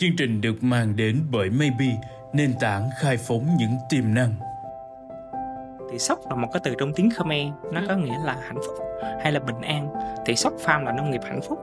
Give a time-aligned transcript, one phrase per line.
[0.00, 1.86] Chương trình được mang đến bởi Maybe,
[2.32, 4.34] nền tảng khai phóng những tiềm năng.
[5.90, 8.74] thì sóc là một cái từ trong tiếng Khmer nó có nghĩa là hạnh phúc
[9.22, 9.88] hay là bình an
[10.26, 11.58] thì sóc farm là nông nghiệp hạnh phúc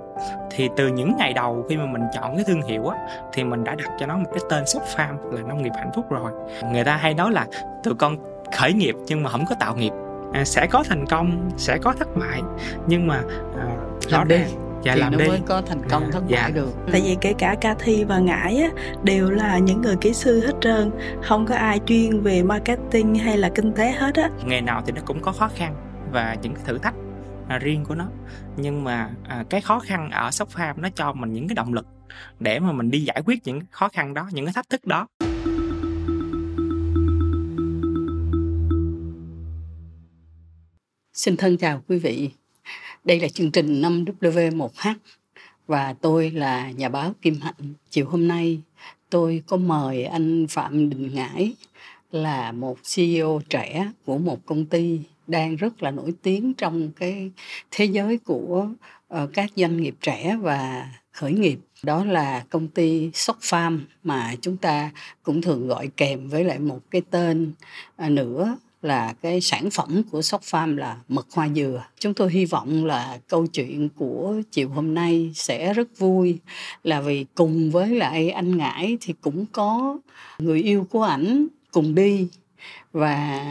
[0.51, 2.97] thì từ những ngày đầu khi mà mình chọn cái thương hiệu á
[3.33, 5.91] thì mình đã đặt cho nó một cái tên sóc farm là nông nghiệp hạnh
[5.95, 6.31] phúc rồi
[6.71, 7.47] người ta hay nói là
[7.83, 8.17] tụi con
[8.57, 9.93] khởi nghiệp nhưng mà không có tạo nghiệp
[10.33, 12.41] à, sẽ có thành công sẽ có thất bại
[12.87, 13.21] nhưng mà
[13.57, 13.67] à,
[14.09, 14.43] Làm đi.
[14.85, 15.27] Dạ thì làm nó đi.
[15.27, 16.41] mới có thành công À, thất dạ.
[16.41, 18.69] bại được tại vì kể cả Cathy và Ngãi á,
[19.03, 20.91] đều là những người kỹ sư hết trơn.
[21.23, 24.29] Không có ai chuyên về marketing hay là kinh tế hết á.
[24.45, 25.75] Nghề nào thì nó cũng có khó khăn
[26.11, 26.93] và những cái thử thách
[27.47, 28.07] à, riêng của nó.
[28.57, 31.73] Nhưng mà à, cái khó khăn ở shop farm nó cho mình những cái động
[31.73, 31.85] lực
[32.39, 34.85] để mà mình đi giải quyết những cái khó khăn đó những cái thách thức
[34.85, 35.07] đó.
[41.13, 42.31] Xin thân chào quý vị.
[43.05, 44.93] Đây là chương trình 5W1H
[45.67, 47.73] và tôi là nhà báo Kim Hạnh.
[47.89, 48.61] Chiều hôm nay,
[49.09, 51.53] tôi có mời anh Phạm Đình Ngãi
[52.11, 57.31] là một CEO trẻ của một công ty đang rất là nổi tiếng trong cái
[57.71, 58.67] thế giới của
[59.07, 61.59] ờ, các doanh nghiệp trẻ và khởi nghiệp.
[61.83, 64.91] Đó là công ty Sock Farm mà chúng ta
[65.23, 67.51] cũng thường gọi kèm với lại một cái tên
[67.95, 71.85] à, nữa là cái sản phẩm của Sóc Farm là mật hoa dừa.
[71.99, 76.39] Chúng tôi hy vọng là câu chuyện của chiều hôm nay sẽ rất vui.
[76.83, 79.97] Là vì cùng với lại anh Ngãi thì cũng có
[80.39, 82.27] người yêu của ảnh cùng đi.
[82.93, 83.41] Và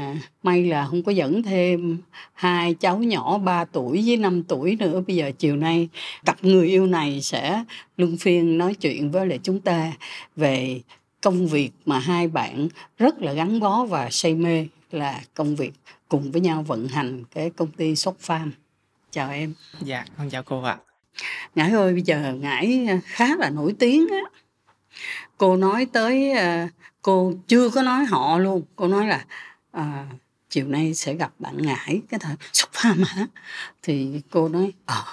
[0.42, 1.98] may là không có dẫn thêm
[2.32, 5.02] hai cháu nhỏ 3 tuổi với 5 tuổi nữa.
[5.06, 5.88] Bây giờ chiều nay
[6.24, 7.64] cặp người yêu này sẽ
[7.96, 9.92] luân phiên nói chuyện với lại chúng ta
[10.36, 10.80] về
[11.20, 12.68] công việc mà hai bạn
[12.98, 15.72] rất là gắn bó và say mê là công việc
[16.08, 18.50] cùng với nhau vận hành cái công ty Sóc Farm.
[19.10, 19.54] Chào em.
[19.80, 20.78] dạ con chào cô ạ
[21.54, 24.20] Ngãi ơi bây giờ Ngãi khá là nổi tiếng á.
[25.38, 26.68] Cô nói tới à,
[27.02, 28.62] cô chưa có nói họ luôn.
[28.76, 29.24] Cô nói là
[29.72, 30.06] à,
[30.50, 33.26] chiều nay sẽ gặp bạn Ngãi cái thời Sóc Farm hả?
[33.82, 35.04] Thì cô nói ờ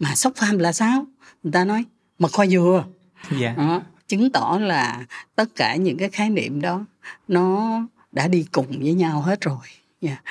[0.00, 1.06] mà Sóc Farm là sao?
[1.42, 1.84] Người ta nói
[2.18, 2.84] mật hoa dừa.
[3.30, 5.04] dạ Đó, chứng tỏ là
[5.34, 6.84] tất cả những cái khái niệm đó
[7.28, 7.80] nó
[8.12, 9.66] đã đi cùng với nhau hết rồi.
[10.00, 10.22] yeah.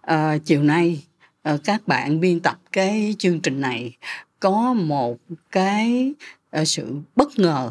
[0.00, 1.04] à, chiều nay
[1.42, 3.96] ờ, các bạn biên tập cái chương trình này
[4.40, 5.16] có một
[5.50, 6.12] cái
[6.50, 7.70] ờ, sự bất ngờ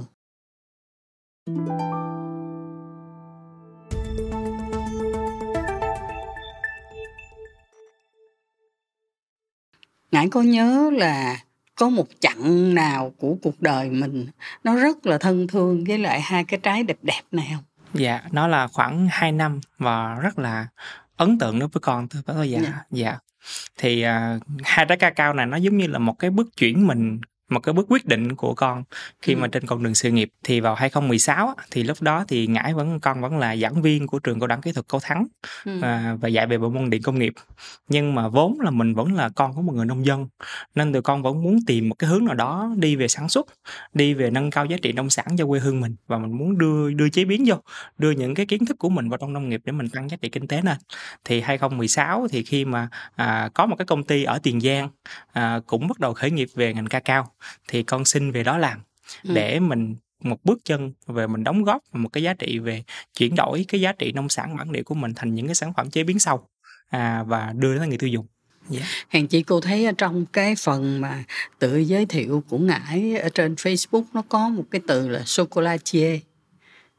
[10.11, 11.43] ngài có nhớ là
[11.75, 14.27] có một chặng nào của cuộc đời mình
[14.63, 17.63] nó rất là thân thương với lại hai cái trái đẹp đẹp này không
[17.97, 20.67] dạ nó là khoảng 2 năm và rất là
[21.15, 22.83] ấn tượng đối với con thưa bác dạ Dạ.
[22.91, 23.17] dạ
[23.77, 26.87] thì à, hai trái ca cao này nó giống như là một cái bước chuyển
[26.87, 27.19] mình
[27.49, 28.83] một cái bước quyết định của con.
[29.21, 29.37] Khi Ừ.
[29.37, 32.73] mà trên con đường sự nghiệp thì vào 2016 á, thì lúc đó thì ngãi
[32.73, 35.25] vẫn con vẫn là giảng viên của trường cao đẳng kỹ thuật Câu Thắng
[35.65, 35.81] ừ.
[35.81, 37.33] à, và dạy về bộ môn điện công nghiệp.
[37.89, 40.27] Nhưng mà vốn là mình vẫn là con của một người nông dân
[40.75, 43.47] nên tụi con vẫn muốn tìm một cái hướng nào đó đi về sản xuất
[43.93, 45.95] đi về nâng cao giá trị nông sản cho quê hương mình.
[46.07, 47.55] Và mình muốn đưa đưa chế biến vô
[47.97, 50.17] đưa những cái kiến thức của mình vào trong nông nghiệp để mình tăng giá
[50.21, 50.77] trị kinh tế lên.
[51.23, 54.89] Thì 2016 thì khi mà à, có một cái công ty ở Tiền Giang
[55.33, 57.31] à, cũng bắt đầu khởi nghiệp về ngành ca cao
[57.67, 58.79] thì con xin về đó làm
[59.23, 59.33] Ừ.
[59.33, 62.83] để mình một bước chân về mình đóng góp một cái giá trị về
[63.17, 65.73] chuyển đổi cái giá trị nông sản bản địa của mình thành những cái sản
[65.73, 66.47] phẩm chế biến sâu
[66.89, 68.25] à, và đưa đến người tiêu dùng
[69.09, 71.23] Hèn chị cô thấy trong cái phần mà
[71.59, 76.19] tự giới thiệu của ngải ở trên Facebook nó có một cái từ là chocolatier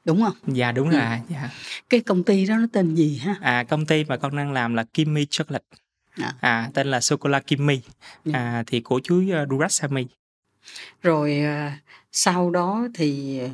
[0.04, 0.97] đúng không dạ đúng Ừ.
[0.97, 1.50] là dạ.
[1.88, 4.75] cái công ty đó nó tên gì ha à, công ty mà con đang làm
[4.75, 5.65] là Kimmy Chocolate
[6.21, 6.32] À.
[6.41, 7.81] à, tên là Chocolat Kimmy
[8.25, 8.38] Dạ.
[8.38, 10.06] à, thì của chú uh, Durasami
[11.03, 11.79] rồi à,
[12.13, 13.49] sau đó thì à,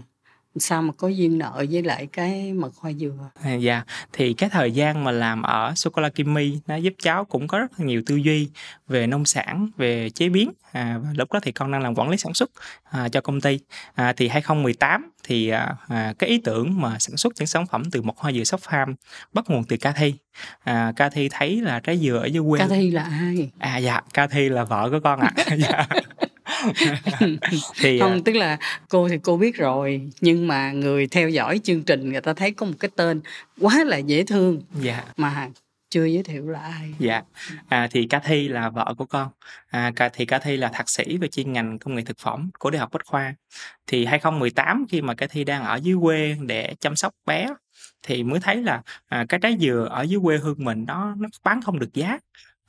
[0.57, 3.31] sao mà có duyên nợ với lại cái mật hoa dừa?
[3.43, 3.83] À, dạ.
[4.13, 7.81] Thì cái thời gian mà làm ở Chocolat Kimmy nó giúp cháu cũng có rất
[7.81, 8.49] là nhiều tư duy
[8.89, 10.51] về nông sản về chế biến.
[10.73, 12.51] À, và lúc đó thì con đang làm quản lý sản xuất
[12.83, 13.59] à, cho công ty.
[13.95, 17.83] À, thì 2018 thì à, à, cái ý tưởng mà sản xuất những sản phẩm
[17.91, 18.95] từ một hoa dừa sóc farm
[19.33, 20.15] bắt nguồn từ Cathy
[20.65, 22.59] à, Cathy thấy là trái dừa ở dưới quê.
[22.59, 23.51] Ca thi là ai?
[23.59, 24.01] À dạ.
[24.15, 25.31] Cathy là vợ của con ạ.
[25.59, 25.87] Dạ.
[27.81, 28.59] thì à, không tức là
[28.89, 32.51] cô thì cô biết rồi nhưng mà người theo dõi chương trình người ta thấy
[32.51, 33.21] có một cái tên
[33.61, 35.49] quá là dễ thương dạ mà
[35.91, 37.23] chưa giới thiệu là ai Dạ,
[37.69, 39.29] à, thì Cathy là vợ của con.
[39.67, 42.81] À, thì Cathy là thạc sĩ về chuyên ngành công nghệ thực phẩm của Đại
[42.81, 43.35] học Bách Khoa.
[43.87, 47.49] Thì 2018 khi mà Cathy đang ở dưới quê để chăm sóc bé
[48.03, 51.29] thì mới thấy là à, cái trái dừa ở dưới quê hương mình nó nó
[51.45, 52.19] bán không được giá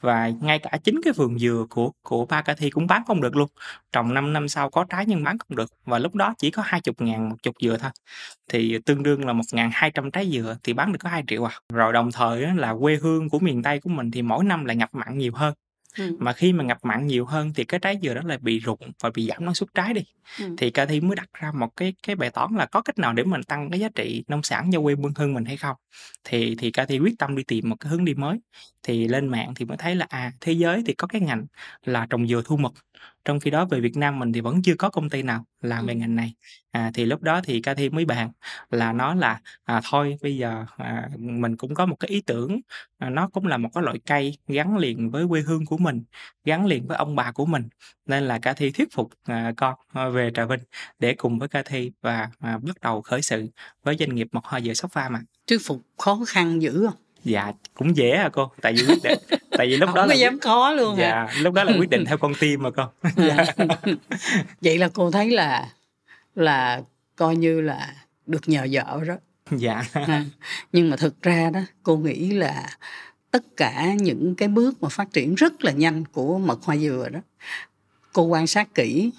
[0.05, 3.21] và ngay cả chính cái vườn dừa của của ba Ca Thi cũng bán không
[3.21, 3.49] được luôn.
[3.91, 6.63] Trồng 5 năm sau có trái nhưng bán không được và lúc đó chỉ có
[6.63, 7.91] 20.000 một chục dừa thôi.
[8.49, 11.59] Thì tương đương là 1.200 trái dừa thì bán được có 2 triệu à.
[11.73, 14.75] Rồi đồng thời là quê hương của miền Tây của mình thì mỗi năm lại
[14.75, 15.53] ngập mặn nhiều hơn.
[15.97, 16.15] Ừ.
[16.19, 18.79] Mà khi mà ngập mặn nhiều hơn thì cái trái dừa đó lại bị rụng
[18.99, 20.01] và bị giảm năng suất trái đi.
[20.39, 20.45] Ừ.
[20.57, 23.13] Thì Ca Thi mới đặt ra một cái cái bài toán là có cách nào
[23.13, 25.75] để mình tăng cái giá trị nông sản cho quê hương mình hay không?
[26.23, 28.37] Thì thì Ca Thi quyết tâm đi tìm một cái hướng đi mới.
[28.83, 31.45] Thì lên mạng thì mới thấy là à thế giới thì có cái ngành
[31.83, 32.73] là trồng dừa thu mật.
[33.25, 35.85] Trong khi đó về Việt Nam mình thì vẫn chưa có công ty nào làm
[35.85, 35.97] về Ừ.
[35.97, 36.33] ngành này.
[36.71, 38.31] À, thì lúc đó thì Ca Thi mới bàn
[38.69, 42.61] là nói là à, thôi bây giờ à, mình cũng có một cái ý tưởng
[42.97, 46.03] à, nó cũng là một cái loại cây gắn liền với quê hương của mình,
[46.45, 47.63] gắn liền với ông bà của mình.
[48.05, 50.59] Nên là Ca Thi thuyết phục à, con à, về Trà Vinh
[50.99, 53.47] để cùng với Ca Thi và à, bắt đầu khởi sự
[53.83, 55.21] với doanh nghiệp mật hoa dừa Sóc Pha mà.
[55.47, 59.19] thuyết phục khó khăn dữ không Dạ cũng dễ à cô, tại vì quyết định
[59.51, 61.89] tại vì lúc không đó là dám khó luôn hả dạ lúc đó là quyết
[61.89, 62.89] định theo con tim mà con.
[63.01, 63.45] À.
[64.61, 65.69] vậy là cô thấy là
[66.35, 66.81] là
[67.15, 67.93] coi như là
[68.25, 69.15] được nhờ vợ đó
[69.51, 70.25] dạ ha.
[70.71, 72.69] nhưng mà thực ra đó cô nghĩ là
[73.31, 77.09] tất cả những cái bước mà phát triển rất là nhanh của mật hoa dừa
[77.11, 77.19] đó
[78.13, 79.11] cô quan sát kỹ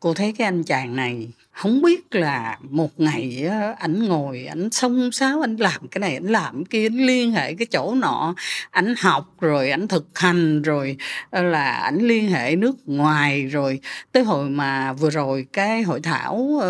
[0.00, 5.12] cô thấy cái anh chàng này không biết là một ngày ảnh ngồi, ảnh xông
[5.12, 8.34] xáo, ảnh làm cái này, ảnh làm cái kia, ảnh liên hệ cái chỗ nọ.
[8.70, 10.96] Ảnh học rồi ảnh thực hành rồi
[11.30, 13.80] là ảnh liên hệ nước ngoài rồi.
[14.12, 16.62] Tới hồi mà vừa rồi cái hội thảo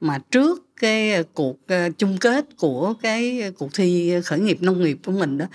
[0.00, 1.56] mà trước cái cuộc
[1.98, 5.46] chung kết của cái cuộc thi khởi nghiệp nông nghiệp của mình đó,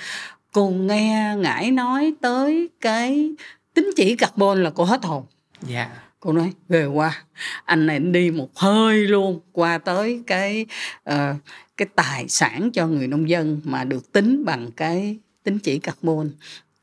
[0.52, 3.32] cô nghe ngải nói tới cái
[3.74, 5.26] tính chỉ carbon là cô hết hồn.
[5.68, 5.90] Dạ
[6.22, 7.24] cô nói về qua
[7.66, 10.66] anh này đi một hơi luôn qua tới cái
[11.04, 11.36] ờ,
[11.78, 16.30] cái tài sản cho người nông dân mà được tính bằng cái tín chỉ carbon.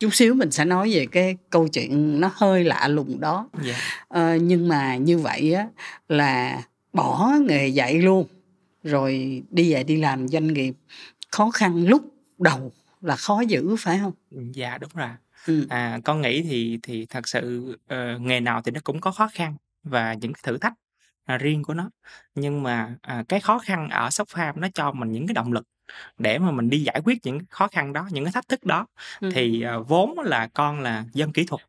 [0.00, 3.48] Chút xíu mình sẽ nói về cái câu chuyện nó hơi lạ lùng đó.
[3.64, 3.74] Dạ.
[4.08, 5.68] Ờ, nhưng mà như vậy á
[6.08, 6.62] là
[6.92, 8.26] bỏ nghề dạy luôn
[8.84, 10.74] rồi đi về đi làm doanh nghiệp
[11.30, 12.02] khó khăn lúc
[12.38, 14.12] đầu là khó giữ phải không?
[14.52, 15.08] Dạ đúng rồi.
[15.46, 15.66] Ừ.
[15.70, 19.28] À, con nghĩ thì thì thật sự ờ, nghề nào thì nó cũng có khó
[19.32, 20.74] khăn và những cái thử thách
[21.24, 21.90] à, riêng của nó.
[22.34, 25.52] Nhưng mà à, cái khó khăn ở Sóc Farm nó cho mình những cái động
[25.52, 25.64] lực
[26.18, 28.86] để mà mình đi giải quyết những khó khăn đó, những cái thách thức đó.
[29.20, 29.30] Ừ.
[29.34, 31.60] Thì à, vốn là con là dân kỹ thuật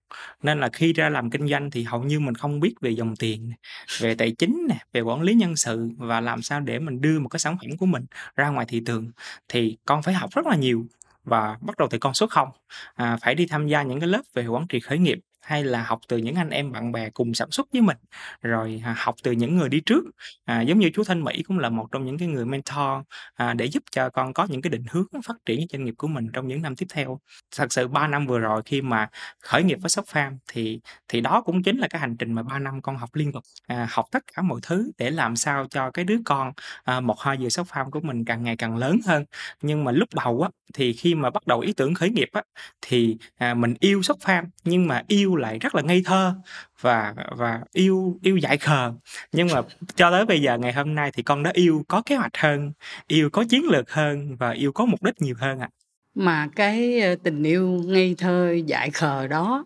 [0.44, 3.16] nên là khi ra làm kinh doanh thì hầu như mình không biết về dòng
[3.16, 3.52] tiền,
[4.00, 7.20] về tài chính nè, về quản lý nhân sự và làm sao để mình đưa
[7.20, 8.06] một cái sản phẩm của mình
[8.36, 9.12] ra ngoài thị trường.
[9.48, 10.86] Thì con phải học rất là nhiều
[11.30, 12.50] và bắt đầu từ con số không.
[12.96, 15.84] À, phải đi tham gia những cái lớp về quản trị khởi nghiệp hay là
[15.84, 17.98] học từ những anh em bạn bè cùng sản xuất với mình.
[18.42, 20.04] Rồi à, học từ những người đi trước.
[20.46, 23.04] À, giống như chú Thanh Mỹ cũng là một trong những cái người mentor
[23.36, 26.08] à, để giúp cho con có những cái định hướng phát triển doanh nghiệp của
[26.08, 27.20] mình trong những năm tiếp theo.
[27.56, 29.10] Thật sự 3 năm vừa rồi khi mà
[29.44, 32.44] khởi nghiệp với Shop Farm thì thì đó cũng chính là cái hành trình mà
[32.44, 33.44] 3 năm con học liên tục.
[33.68, 36.52] À, học tất cả mọi thứ để làm sao cho cái đứa con
[36.84, 39.26] à, một hai giờ Shop Farm của mình càng ngày càng lớn hơn.
[39.62, 42.42] Nhưng mà lúc đầu á thì khi mà bắt đầu ý tưởng khởi nghiệp á
[42.82, 46.36] thì à, mình yêu shop farm nhưng mà yêu lại rất là ngây thơ
[46.82, 48.94] và và yêu yêu dại khờ.
[49.32, 49.62] Nhưng mà
[49.96, 52.72] cho tới bây giờ ngày hôm nay thì con đã yêu có kế hoạch hơn
[53.08, 55.70] yêu có chiến lược hơn và yêu có mục đích nhiều hơn ạ.
[56.16, 59.66] Mà cái ờ, tình yêu ngây thơ dại khờ đó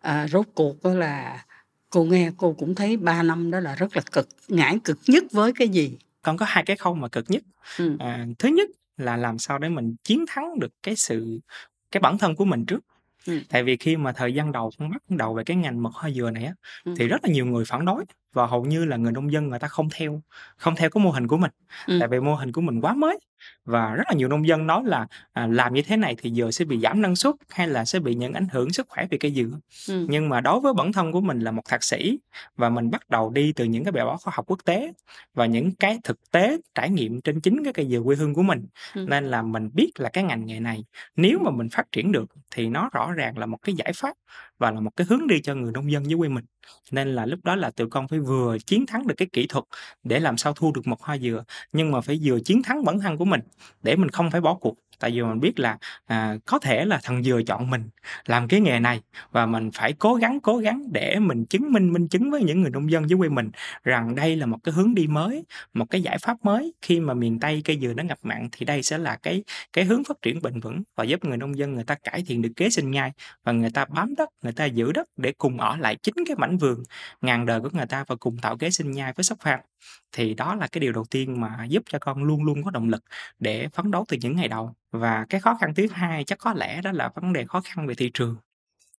[0.00, 1.44] à, rốt cuộc đó là
[1.90, 5.24] cô nghe cô cũng thấy 3 năm đó là rất là cực ngại cực nhất
[5.32, 5.98] với cái gì?
[6.22, 7.42] Con có hai cái khâu mà cực nhất.
[7.78, 7.96] Ừ.
[7.98, 11.40] à, thứ nhất là làm sao để mình chiến thắng được cái sự
[11.90, 12.84] cái bản thân của mình trước
[13.26, 13.40] Ừ.
[13.48, 16.10] tại vì khi mà thời gian đầu con bắt đầu về cái ngành mật hoa
[16.10, 16.52] dừa này á
[16.84, 16.94] Ừ.
[16.98, 18.04] thì rất là nhiều người phản đối
[18.36, 20.22] và hầu như là người nông dân người ta không theo
[20.56, 21.50] không theo cái mô hình của mình
[21.86, 21.96] Ừ.
[22.00, 23.18] tại vì mô hình của mình quá mới
[23.64, 26.50] và rất là nhiều nông dân nói là à, làm như thế này thì dừa
[26.50, 29.18] sẽ bị giảm năng suất hay là sẽ bị những ảnh hưởng sức khỏe về
[29.18, 29.58] cây dừa
[29.94, 30.06] Ừ.
[30.08, 32.18] nhưng mà đối với bản thân của mình là một thạc sĩ
[32.56, 34.92] và mình bắt đầu đi từ những cái bài báo khoa học quốc tế
[35.34, 38.42] và những cái thực tế trải nghiệm trên chính cái cây dừa quê hương của
[38.42, 39.06] mình Ừ.
[39.08, 40.84] nên là mình biết là cái ngành nghề này
[41.16, 44.14] nếu mà mình phát triển được thì nó rõ ràng là một cái giải pháp
[44.58, 46.44] và là một cái hướng đi cho người nông dân với quê mình.
[46.92, 49.64] Nên là lúc đó là tự con phải vừa chiến thắng được cái kỹ thuật
[50.02, 53.00] để làm sao thu được một hoa dừa, nhưng mà phải vừa chiến thắng bản
[53.00, 53.40] thân của mình
[53.82, 57.00] để mình không phải bỏ cuộc tại vì mình biết là à, có thể là
[57.02, 57.88] thằng dừa chọn mình
[58.26, 61.92] làm cái nghề này và mình phải cố gắng cố gắng để mình chứng minh
[61.92, 63.50] minh chứng với những người nông dân dưới quê mình
[63.84, 66.72] rằng đây là một cái hướng đi mới một cái giải pháp mới.
[66.82, 69.84] Khi mà miền tây cây dừa nó ngập mặn thì đây sẽ là cái cái
[69.84, 72.52] hướng phát triển bền vững và giúp người nông dân người ta cải thiện được
[72.56, 73.12] kế sinh nhai
[73.44, 76.36] và người ta bám đất người ta giữ đất để cùng ở lại chính cái
[76.36, 76.82] mảnh vườn
[77.20, 79.60] ngàn đời của người ta và cùng tạo kế sinh nhai với sóc phạt
[80.12, 82.88] thì đó là cái điều đầu tiên mà giúp cho con luôn luôn có động
[82.88, 83.04] lực
[83.38, 84.74] để phấn đấu từ những ngày đầu.
[84.92, 87.86] Và cái khó khăn thứ hai chắc có lẽ đó là vấn đề khó khăn
[87.86, 88.36] về thị trường.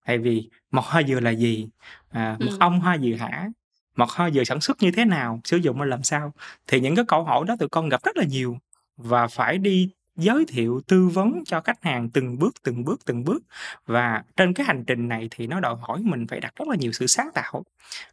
[0.06, 1.68] Tại vì mật hoa dừa là gì?
[2.08, 2.56] À, mật Ừ.
[2.60, 3.48] ong hoa dừa hả?
[3.96, 5.40] Mật hoa dừa sản xuất như thế nào?
[5.44, 6.32] Sử dụng ra làm sao?
[6.66, 8.58] Thì những cái câu hỏi đó tụi con gặp rất là nhiều
[8.96, 13.24] và phải đi giới thiệu tư vấn cho khách hàng từng bước từng bước từng
[13.24, 13.42] bước
[13.86, 16.76] và trên cái hành trình này thì nó đòi hỏi mình phải đặt rất là
[16.76, 17.64] nhiều sự sáng tạo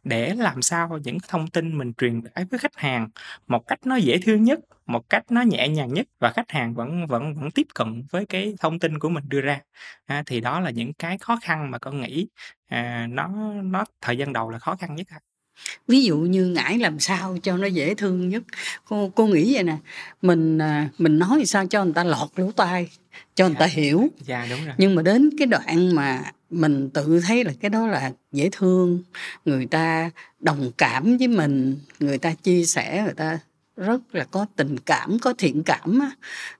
[0.04, 3.08] để làm sao những thông tin mình truyền tải với khách hàng
[3.46, 6.74] một cách nó dễ thương nhất một cách nó nhẹ nhàng nhất và khách hàng
[6.74, 9.60] vẫn vẫn vẫn tiếp cận với cái thông tin của mình đưa ra
[10.06, 12.28] à, thì đó là những cái khó khăn mà con nghĩ
[12.66, 13.28] à, nó
[13.62, 15.20] nó thời gian đầu là khó khăn nhất ạ
[15.88, 18.42] ví dụ như ngải làm sao cho nó dễ thương nhất.
[18.88, 19.76] Cô cô nghĩ vậy nè
[20.22, 22.88] mình à, mình nói sao cho người ta lọt lỗ tai
[23.34, 24.08] cho người ta hiểu.
[24.20, 24.74] Dạ đúng rồi.
[24.78, 29.02] Nhưng mà đến cái đoạn mà mình tự thấy là cái đó là dễ thương
[29.44, 33.38] người ta đồng cảm với mình người ta chia sẻ người ta
[33.76, 36.10] rất là có tình cảm có thiện cảm á.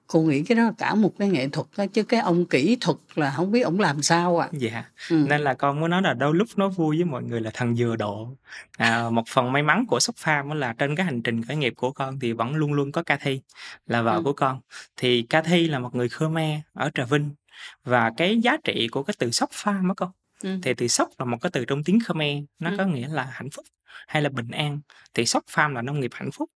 [0.07, 2.77] Cô nghĩ cái đó là cả một cái nghệ thuật đó chứ cái ông kỹ
[2.81, 4.49] thuật là không biết ông làm sao à.
[4.53, 4.85] Dạ.
[5.11, 5.27] Ừ.
[5.29, 7.77] nên là con muốn nói là đôi lúc nói vui với mọi người là thần
[7.77, 8.29] dừa độ.
[8.77, 11.73] À, một phần may mắn của shop farm là trên cái hành trình khởi nghiệp
[11.77, 13.41] của con thì vẫn luôn luôn có Cathy
[13.87, 14.23] là vợ Ừ.
[14.25, 14.61] của con.
[14.97, 17.31] Thì Cathy là một người Khmer ở Trà Vinh.
[17.85, 20.11] Và cái giá trị của cái từ shop farm đó con
[20.43, 20.59] Ừ.
[20.63, 22.39] thì từ sóc là một cái từ trong tiếng Khmer.
[22.59, 22.77] Nó Ừ.
[22.79, 23.65] có nghĩa là hạnh phúc
[24.07, 24.81] hay là bình an.
[25.15, 26.51] Thì sóc farm là nông nghiệp hạnh phúc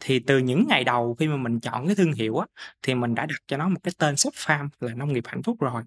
[0.00, 2.46] thì từ những ngày đầu khi mà mình chọn cái thương hiệu á,
[2.82, 5.42] thì mình đã đặt cho nó một cái tên shop farm là nông nghiệp hạnh
[5.42, 5.82] phúc rồi.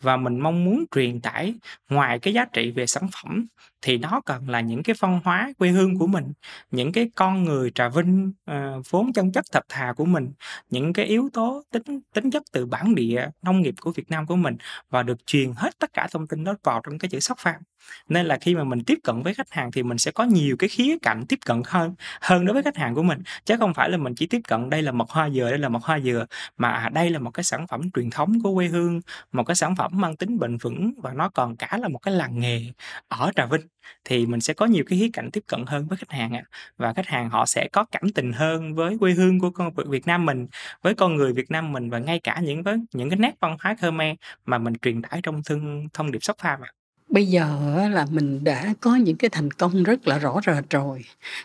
[0.00, 1.54] Và mình mong muốn truyền tải
[1.90, 3.46] ngoài cái giá trị về sản phẩm
[3.82, 6.32] thì nó cần là những cái phân hóa quê hương của mình
[6.70, 10.32] những cái con người trà vinh uh, vốn chân chất thật thà của mình
[10.70, 14.26] những cái yếu tố tính tính chất từ bản địa nông nghiệp của Việt Nam
[14.26, 14.56] của mình
[14.90, 17.60] và được truyền hết tất cả thông tin đó vào trong cái chữ sóc farm
[18.08, 20.56] nên là khi mà mình tiếp cận với khách hàng thì mình sẽ có nhiều
[20.58, 23.22] cái khía cạnh tiếp cận hơn hơn đối với khách hàng của mình.
[23.44, 25.68] Chứ không phải là mình chỉ tiếp cận đây là mật hoa dừa đây là
[25.68, 28.66] mật hoa dừa mà à, đây là một cái sản phẩm truyền thống của quê
[28.68, 29.00] hương
[29.32, 32.14] một cái sản phẩm mang tính bền vững và nó còn cả là một cái
[32.14, 32.62] làng nghề
[33.08, 33.69] ở Trà Vinh
[34.04, 36.42] thì mình sẽ có nhiều cái khía cạnh tiếp cận hơn với khách hàng ạ.
[36.76, 40.06] Và khách hàng họ sẽ có cảm tình hơn với quê hương của con Việt
[40.06, 40.46] Nam mình
[40.82, 43.56] với con người Việt Nam mình và ngay cả những với những cái nét văn
[43.60, 46.72] hóa Khmer mà mình truyền tải trong thương, thông điệp sóc pha ạ.
[47.08, 47.48] Bây giờ
[47.90, 51.04] là mình đã có những cái thành công rất là rõ rệt rồi.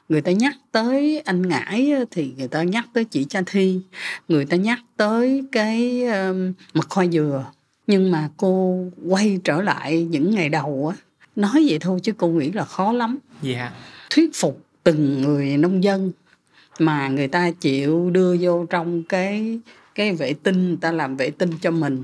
[0.10, 3.80] Người ta nhắc tới anh ngãi thì người ta nhắc tới chị cha thi
[4.28, 7.46] người ta nhắc tới cái um, mật khoai dừa.
[7.88, 12.28] Nhưng mà cô quay trở lại những ngày đầu á nói vậy thôi chứ cô
[12.28, 13.18] nghĩ là khó lắm.
[13.42, 13.72] Dạ
[14.16, 16.12] thuyết phục từng người nông dân
[16.80, 19.60] mà người ta chịu đưa vô trong cái
[19.96, 22.04] cái vệ tinh người ta làm vệ tinh cho mình.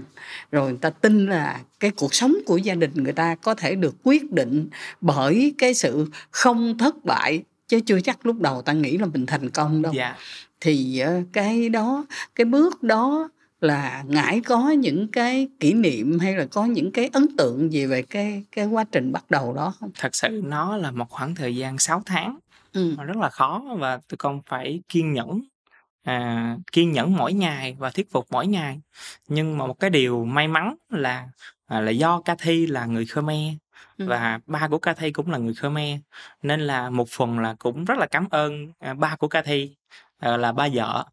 [0.52, 3.76] Rồi người ta tin là cái cuộc sống của gia đình người ta có thể
[3.76, 4.68] được quyết định
[5.02, 7.44] bởi cái sự không thất bại.
[7.68, 9.94] Chứ chưa chắc lúc đầu ta nghĩ là mình thành công đâu.
[9.94, 10.16] Dạ.
[10.62, 13.30] Thì ờ, cái đó cái bước đó
[13.62, 17.86] là ngải có những cái kỷ niệm hay là có những cái ấn tượng gì
[17.86, 19.92] về cái cái quá trình bắt đầu đó không?
[19.98, 22.40] Thật sự nó là một khoảng thời gian 6 tháng.
[22.74, 22.96] Ừ.
[22.96, 25.42] rất là khó và tụi con phải kiên nhẫn
[26.04, 28.82] à, kiên nhẫn mỗi ngày và thuyết phục mỗi ngày.
[29.28, 31.28] Nhưng mà một cái điều may mắn là
[31.68, 33.54] à, là do Cathy là người Khmer
[33.98, 34.06] Ừ.
[34.08, 36.00] và ba của Cathy cũng là người Khmer.
[36.44, 39.76] Nên là một phần là cũng rất là cảm ơn à, ba của Cathy
[40.20, 41.06] à, là ba vợ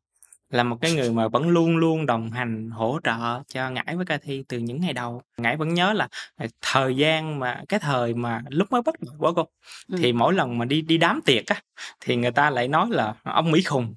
[0.50, 4.07] là một cái người mà vẫn luôn luôn đồng hành hỗ trợ cho ngải với
[4.07, 5.23] Cathy từ những ngày đầu.
[5.37, 9.14] Ngải vẫn nhớ là à, thời gian mà cái thời mà lúc mới bắt đầu
[9.19, 9.49] của cô
[9.88, 9.97] Ừ.
[9.99, 11.57] thì mỗi lần mà đi đi đám tiệc á
[12.00, 13.95] thì người ta lại nói là ông Mỹ khùng.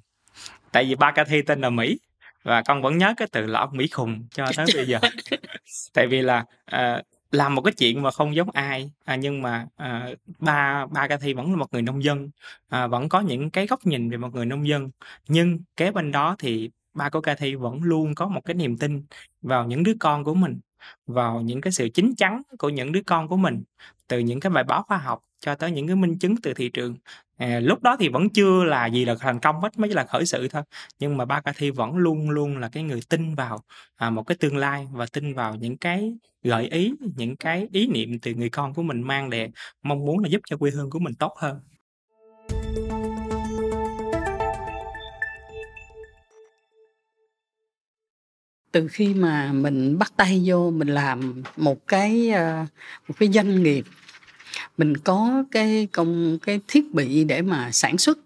[0.72, 1.98] Tại vì ba Cathy tên là Mỹ
[2.42, 4.98] và con vẫn nhớ cái từ là ông Mỹ khùng cho tới bây giờ.
[5.94, 9.68] Tại vì là à, làm một cái chuyện mà không giống ai à, nhưng mà
[9.76, 12.30] à, ba ba Cathy vẫn là một người nông dân
[12.68, 14.90] à, vẫn có những cái góc nhìn về một người nông dân.
[15.28, 18.78] Nhưng kế bên đó thì ba của ca thi vẫn luôn có một cái niềm
[18.78, 19.04] tin
[19.42, 20.60] vào những đứa con của mình
[21.06, 23.62] vào những cái sự chín chắn của những đứa con của mình
[24.08, 26.68] từ những cái bài báo khoa học cho tới những cái minh chứng từ thị
[26.68, 26.96] trường.
[27.36, 30.26] À, lúc đó thì vẫn chưa là gì là thành công hết mới là khởi
[30.26, 30.62] sự thôi.
[30.98, 33.62] Nhưng mà ba ca thi vẫn luôn luôn là cái người tin vào
[33.96, 37.86] à, một cái tương lai và tin vào những cái gợi ý những cái ý
[37.86, 39.50] niệm từ người con của mình mang để
[39.82, 41.60] mong muốn là giúp cho quê hương của mình tốt hơn.
[48.72, 52.66] Từ khi mà mình bắt tay vô mình làm một cái ờ,
[53.08, 53.84] một cái doanh nghiệp
[54.78, 58.18] mình có cái công cái thiết bị để mà sản xuất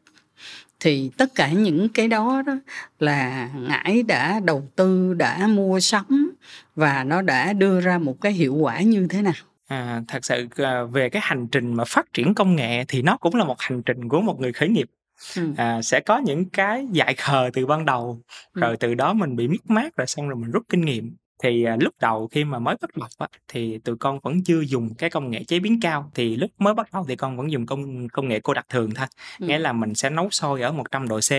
[0.80, 2.56] thì tất cả những cái đó đó
[2.98, 6.32] là ngải đã đầu tư đã mua sắm
[6.74, 9.32] và nó đã đưa ra một cái hiệu quả như thế nào
[9.68, 13.16] À, thật sự à, về cái hành trình mà phát triển công nghệ thì nó
[13.16, 14.90] cũng là một hành trình của một người khởi nghiệp
[15.36, 15.52] Ừ.
[15.56, 18.20] à, sẽ có những cái dại khờ từ ban đầu
[18.54, 18.60] Ừ.
[18.60, 21.64] rồi từ đó mình bị mất mát rồi xong rồi mình rút kinh nghiệm thì
[21.64, 24.94] à, lúc đầu khi mà mới bắt đầu á, thì tụi con vẫn chưa dùng
[24.94, 26.10] cái công nghệ chế biến cao.
[26.14, 28.90] Thì lúc mới bắt đầu thì con vẫn dùng công công nghệ cô đặc thường
[28.94, 29.06] thôi.
[29.40, 29.46] Ừ.
[29.46, 31.32] nghĩa là mình sẽ nấu sôi ở 100 độ C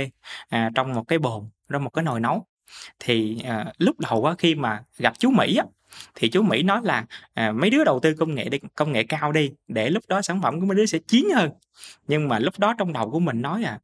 [0.49, 2.45] à, trong một cái bồn trong một cái nồi nấu.
[2.99, 5.65] Thì à, lúc đầu á, khi mà gặp chú Mỹ á,
[6.15, 9.03] thì chú Mỹ nói là à, mấy đứa đầu tư công nghệ đi công nghệ
[9.03, 11.49] cao đi để lúc đó sản phẩm của mấy đứa sẽ chiến hơn.
[12.07, 13.79] Nhưng mà lúc đó trong đầu của mình nói à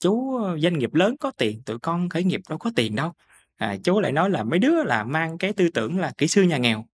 [0.00, 3.12] chú doanh nghiệp lớn có tiền tụi con khởi nghiệp đâu có tiền đâu
[3.56, 6.42] à, chú lại nói là mấy đứa là mang cái tư tưởng là kỹ sư
[6.42, 6.84] nhà nghèo.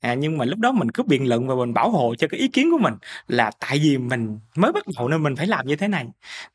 [0.00, 2.40] À, nhưng mà lúc đó mình cứ biện luận và mình bảo hộ cho cái
[2.40, 2.94] ý kiến của mình
[3.28, 6.06] là tại vì mình mới bắt đầu nên mình phải làm như thế này.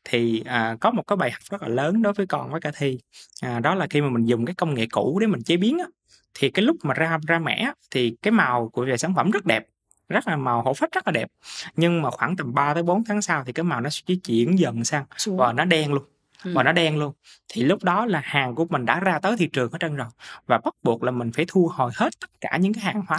[0.04, 2.70] Thì à, có một cái bài học rất là lớn đối với con với cả
[2.76, 2.98] thi.
[3.42, 5.78] À, đó là khi mà mình dùng cái công nghệ cũ để mình chế biến
[5.78, 5.86] á,
[6.34, 9.46] thì cái lúc mà ra ra mẻ thì cái màu của về sản phẩm rất
[9.46, 9.66] đẹp
[10.08, 11.28] rất là màu hổ phách rất là đẹp.
[11.76, 14.58] Nhưng mà khoảng tầm 3 tới 4 tháng sau thì cái màu nó sẽ chuyển
[14.58, 16.04] dần sang và nó đen luôn
[16.44, 16.52] Ừ.
[16.54, 17.12] và nó đen luôn
[17.48, 20.06] thì lúc đó là hàng của mình đã ra tới thị trường hết trơn rồi
[20.46, 23.18] và bắt buộc là mình phải thu hồi hết tất cả những cái hàng hóa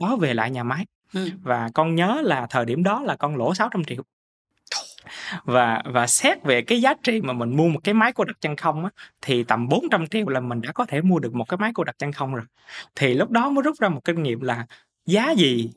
[0.00, 1.28] đó về lại nhà máy Ừ.
[1.42, 4.02] và con nhớ là thời điểm đó là con lỗ 600 triệu
[5.44, 8.36] và và xét về cái giá trị mà mình mua một cái máy cô đặc
[8.40, 11.44] chân không á thì tầm 400 triệu là mình đã có thể mua được một
[11.48, 12.44] cái máy cô đặc chân không rồi
[12.94, 14.66] thì lúc đó mới rút ra một kinh nghiệm là
[15.06, 15.70] giá gì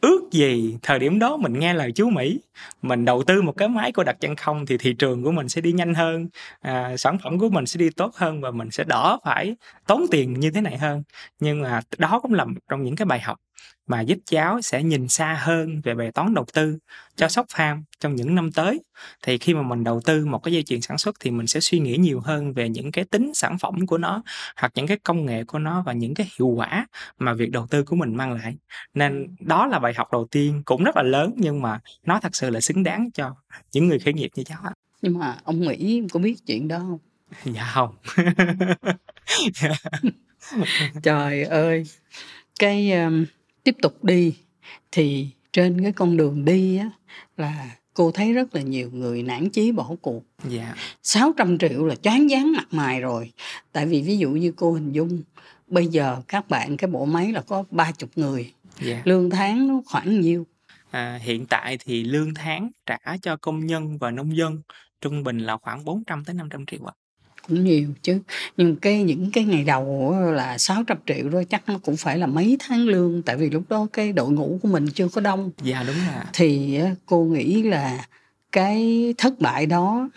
[0.00, 2.40] ước gì thời điểm đó mình nghe lời chú Mỹ.
[2.82, 5.48] Mình đầu tư một cái máy cô đặt chân không thì thị trường của mình
[5.48, 6.28] sẽ đi nhanh hơn
[6.60, 10.06] à, sản phẩm của mình sẽ đi tốt hơn và mình sẽ đỡ phải tốn
[10.10, 11.02] tiền như thế này hơn.
[11.40, 13.38] Nhưng mà đó cũng là một trong những cái bài học
[13.86, 16.78] mà giúp cháu sẽ nhìn xa hơn về bài toán đầu tư
[17.16, 18.80] cho shop farm trong những năm tới.
[19.22, 21.60] Thì khi mà mình đầu tư một cái dây chuyền sản xuất thì mình sẽ
[21.60, 24.22] suy nghĩ nhiều hơn về những cái tính sản phẩm của nó
[24.56, 26.86] hoặc những cái công nghệ của nó và những cái hiệu quả
[27.18, 28.56] mà việc đầu tư của mình mang lại.
[28.94, 32.36] Nên đó là bài học đầu tiên cũng rất là lớn nhưng mà nó thật
[32.36, 33.34] sự là xứng đáng cho
[33.72, 34.72] những người khởi nghiệp như cháu ạ.
[35.02, 36.98] Nhưng mà ông Mỹ có biết chuyện đó không?
[37.44, 37.94] Dạ không.
[41.02, 41.84] Trời ơi
[42.58, 43.24] cái um,
[43.66, 44.36] tiếp tục đi
[44.92, 46.90] thì trên cái con đường đi á
[47.36, 50.22] là cô thấy rất là nhiều người nản chí bỏ cuộc.
[50.48, 50.74] Dạ.
[51.02, 53.32] 600 triệu là choáng váng mặt mày rồi.
[53.72, 55.22] Tại vì ví dụ như cô hình dung
[55.66, 58.52] bây giờ các bạn cái bộ máy là có 30 người.
[58.80, 59.02] Dạ.
[59.04, 60.46] Lương tháng nó khoảng nhiêu?
[60.90, 64.60] À, hiện tại thì lương tháng trả cho công nhân và nông dân
[65.00, 66.94] trung bình là khoảng 400 tới 500 triệu ạ
[67.48, 68.20] cũng nhiều chứ.
[68.56, 72.26] Nhưng cái những cái ngày đầu là 600 triệu rồi chắc nó cũng phải là
[72.26, 75.50] mấy tháng lương tại vì lúc đó cái đội ngũ của mình chưa có đông.
[75.62, 78.06] Dạ đúng là thì cô nghĩ là
[78.52, 80.08] cái thất bại đó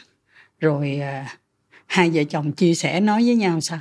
[0.59, 1.37] rồi à,
[1.85, 3.79] hai vợ chồng chia sẻ nói với nhau sao?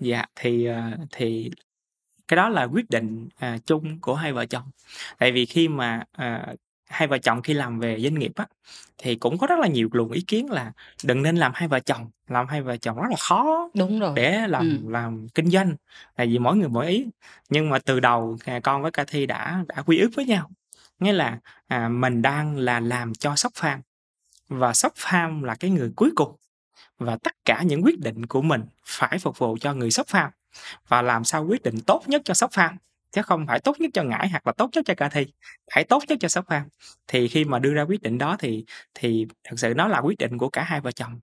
[0.00, 1.50] Dạ thì à, thì
[2.28, 4.70] cái đó là quyết định à, chung của hai vợ chồng.
[5.18, 6.54] Tại vì khi mà à,
[6.94, 8.46] hai vợ chồng khi làm về doanh nghiệp á
[8.98, 10.72] thì cũng có rất là nhiều luồng ý kiến là
[11.04, 14.12] đừng nên làm hai vợ chồng, làm hai vợ chồng rất là khó đúng rồi.
[14.16, 14.90] để làm Ừ.
[14.90, 15.76] làm kinh doanh
[16.16, 17.06] tại vì mỗi người mỗi ý.
[17.48, 20.50] Nhưng mà từ đầu à, con với ca thi đã đã quy ước với nhau
[20.98, 23.78] nghĩa là à, mình đang là làm cho shop farm
[24.48, 26.36] và shop farm là cái người cuối cùng
[26.98, 30.30] và tất cả những quyết định của mình phải phục vụ cho người shop farm
[30.88, 32.74] và làm sao quyết định tốt nhất cho shop farm
[33.14, 35.26] chứ không phải tốt nhất cho ngải hoặc là tốt nhất cho ca thi.
[35.74, 36.64] Phải tốt nhất cho shop farm
[37.08, 40.18] thì khi mà đưa ra quyết định đó thì thì thật sự nó là quyết
[40.18, 41.20] định của cả hai vợ chồng.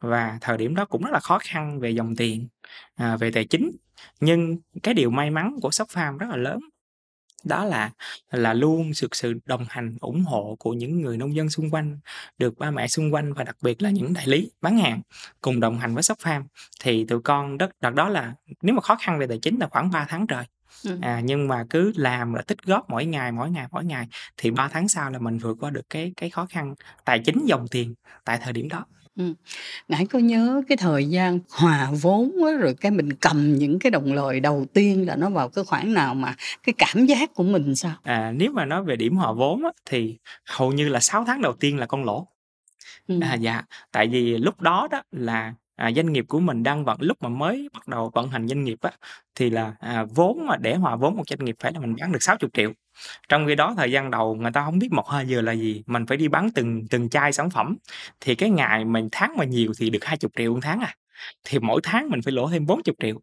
[0.00, 2.48] Và thời điểm đó cũng rất là khó khăn về dòng tiền
[2.94, 3.72] à, về tài chính.
[4.20, 6.60] Nhưng cái điều may mắn của shop farm rất là lớn
[7.44, 7.90] đó là
[8.30, 11.98] là luôn được sự đồng hành ủng hộ của những người nông dân xung quanh
[12.38, 15.02] được ba mẹ xung quanh và đặc biệt là những đại lý bán hàng
[15.40, 16.42] cùng đồng hành với shop farm
[16.80, 19.68] thì tụi con đất đợt đó là nếu mà khó khăn về tài chính là
[19.70, 20.44] khoảng 3 tháng trời.
[20.84, 20.98] Ừ.
[21.02, 24.06] à, nhưng mà cứ làm là tích góp mỗi ngày mỗi ngày mỗi ngày
[24.36, 27.46] thì 3 tháng sau là mình vượt qua được cái cái khó khăn tài chính
[27.46, 28.86] dòng tiền tại thời điểm đó
[29.88, 33.90] Ngãi có nhớ cái thời gian hòa vốn á, rồi cái mình cầm những cái
[33.90, 37.44] đồng lời đầu tiên là nó vào cái khoản nào mà cái cảm giác của
[37.44, 37.94] mình sao?
[38.02, 41.42] à, nếu mà nói về điểm hòa vốn á, thì hầu như là 6 tháng
[41.42, 42.28] đầu tiên là con lỗ
[43.06, 43.18] Ừ.
[43.20, 46.96] À, dạ, tại vì lúc đó đó là à, doanh nghiệp của mình đang vận
[47.00, 48.90] lúc mà mới bắt đầu vận hành doanh nghiệp á
[49.34, 52.12] thì là à, vốn mà để hòa vốn một doanh nghiệp phải là mình bán
[52.12, 52.72] được 60 triệu.
[53.28, 55.82] Trong khi đó thời gian đầu người ta không biết một hơi giờ là gì,
[55.86, 57.76] mình phải đi bán từng từng chai sản phẩm.
[58.20, 60.94] Thì cái ngày mình tháng mà nhiều thì được 20 triệu một tháng à.
[61.44, 63.20] Thì mỗi tháng mình phải lỗ thêm 40 triệu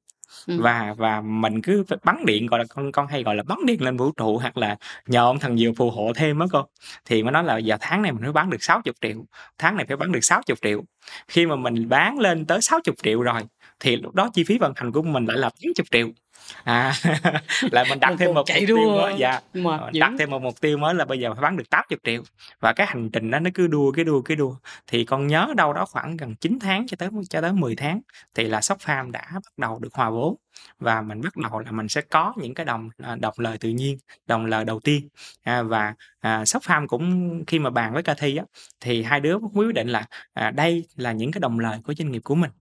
[0.48, 0.62] Ừ.
[0.62, 3.82] và và mình cứ bắn điện, gọi là, con con hay gọi là bắn điện
[3.82, 6.66] lên vũ trụ hoặc là nhờ ông thần diệu phù hộ thêm á cô.
[7.06, 9.26] Thì mới nói là giờ tháng này mình mới bán được 60 triệu,
[9.58, 10.84] tháng này phải bán được 60 triệu.
[11.28, 13.42] Khi mà mình bán lên tới 60 triệu rồi,
[13.80, 16.10] thì lúc đó chi phí vận hành của mình lại là 80 triệu
[16.64, 16.94] à
[17.72, 19.40] lại mình đặt Một thêm một chạy mục tiêu mới dạ.
[19.54, 20.00] mệt Ờ, dữ.
[20.00, 22.24] đặt thêm một mục tiêu mới là bây giờ phải bán được 80 triệu.
[22.60, 24.56] Và cái hành trình đó nó cứ đua cái đua cái đua.
[24.88, 28.02] Thì con nhớ đâu đó khoảng gần 9 tháng cho tới cho tới 10 tháng
[28.36, 30.36] thì là Shop Farm đã bắt đầu được hòa vốn.
[30.80, 33.70] Và mình bắt đầu là mình sẽ có những cái đồng à, đồng lời tự
[33.70, 35.10] nhiên đồng lời đầu tiên.
[35.44, 38.44] À, và à, Shop Farm cũng khi mà bàn với Cathy á
[38.80, 42.12] thì hai đứa quyết định là à, đây là những cái đồng lời của doanh
[42.12, 42.52] nghiệp của mình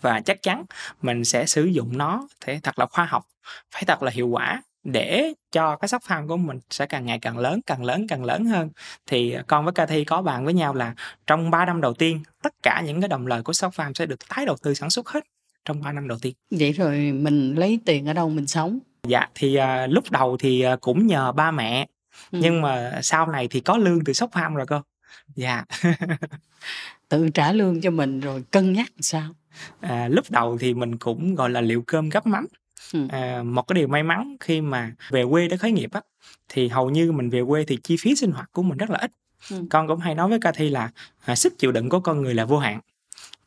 [0.00, 0.64] và chắc chắn
[1.02, 3.26] mình sẽ sử dụng nó thể thật là khoa học
[3.70, 7.18] phải thật là hiệu quả để cho cái shop farm của mình sẽ càng ngày
[7.18, 8.70] càng lớn càng lớn càng lớn hơn.
[9.06, 10.94] Thì con với Cathy có bàn với nhau là
[11.26, 14.06] trong 3 năm đầu tiên tất cả những cái đồng lời của shop farm sẽ
[14.06, 15.24] được tái đầu tư sản xuất hết
[15.64, 16.34] trong 3 năm đầu tiên.
[16.50, 18.78] Vậy rồi mình lấy tiền ở đâu mình sống?
[19.08, 21.86] Dạ thì à, lúc đầu thì à, cũng nhờ ba mẹ.
[22.30, 22.38] Ừ.
[22.42, 24.82] nhưng mà sau này thì có lương từ shop farm rồi cơ.
[25.34, 25.64] Dạ
[27.08, 29.30] tự trả lương cho mình rồi cân nhắc sao
[29.80, 32.46] à, lúc đầu thì mình cũng gọi là liệu cơm gắp mắm
[32.92, 33.06] Ừ.
[33.08, 36.00] à, một cái điều may mắn khi mà về quê để khởi nghiệp á
[36.48, 38.98] thì hầu như mình về quê thì chi phí sinh hoạt của mình rất là
[38.98, 39.10] ít
[39.50, 39.62] Ừ.
[39.70, 40.90] con cũng hay nói với Cathy là
[41.24, 42.80] à, sức chịu đựng của con người là vô hạn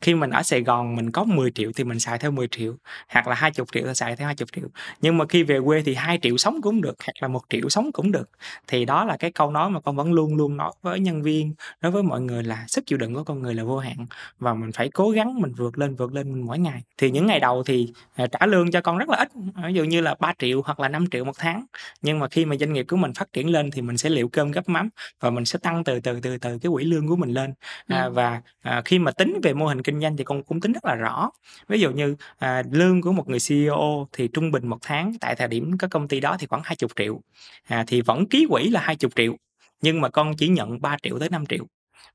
[0.02, 2.76] khi mình ở Sài Gòn mình có 10 triệu thì mình xài theo 10 triệu
[3.08, 4.68] hoặc là 20 triệu thì xài theo 20 triệu.
[5.00, 7.68] Nhưng mà khi về quê thì 2 triệu sống cũng được hoặc là một triệu
[7.68, 8.30] sống cũng được.
[8.66, 11.54] Thì đó là cái câu nói mà con vẫn luôn luôn nói với nhân viên
[11.80, 14.06] nói với mọi người là sức chịu đựng của con người là vô hạn
[14.38, 16.82] và mình phải cố gắng mình vượt lên vượt lên mỗi ngày.
[16.98, 19.28] Thì những ngày đầu thì à, trả lương cho con rất là ít
[19.66, 21.66] ví dụ như là 3 triệu hoặc là 5 triệu một tháng.
[22.02, 24.28] Nhưng mà khi mà doanh nghiệp của mình phát triển lên thì mình sẽ liệu
[24.28, 24.88] cơm gấp mắm
[25.20, 27.54] và mình sẽ tăng từ từ từ từ cái quỹ lương của mình lên.
[27.86, 30.60] À, và à, khi mà tính về mô hình kinh kinh doanh thì con cũng
[30.60, 31.30] tính rất là rõ.
[31.68, 35.36] Ví dụ như à, lương của một người CEO thì trung bình một tháng tại
[35.36, 37.20] thời điểm các công ty đó thì khoảng 20 triệu.
[37.68, 39.36] À, thì vẫn ký quỹ là 20 triệu
[39.82, 41.66] nhưng mà con chỉ nhận 3 triệu tới 5 triệu.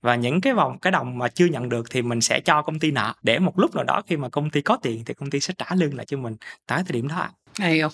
[0.01, 2.79] Và những cái vòng cái đồng mà chưa nhận được thì mình sẽ cho công
[2.79, 5.29] ty nợ để một lúc nào đó khi mà công ty có tiền thì công
[5.29, 6.35] ty sẽ trả lương lại cho mình
[6.67, 7.31] tại thời điểm đó ạ.
[7.59, 7.91] hay không?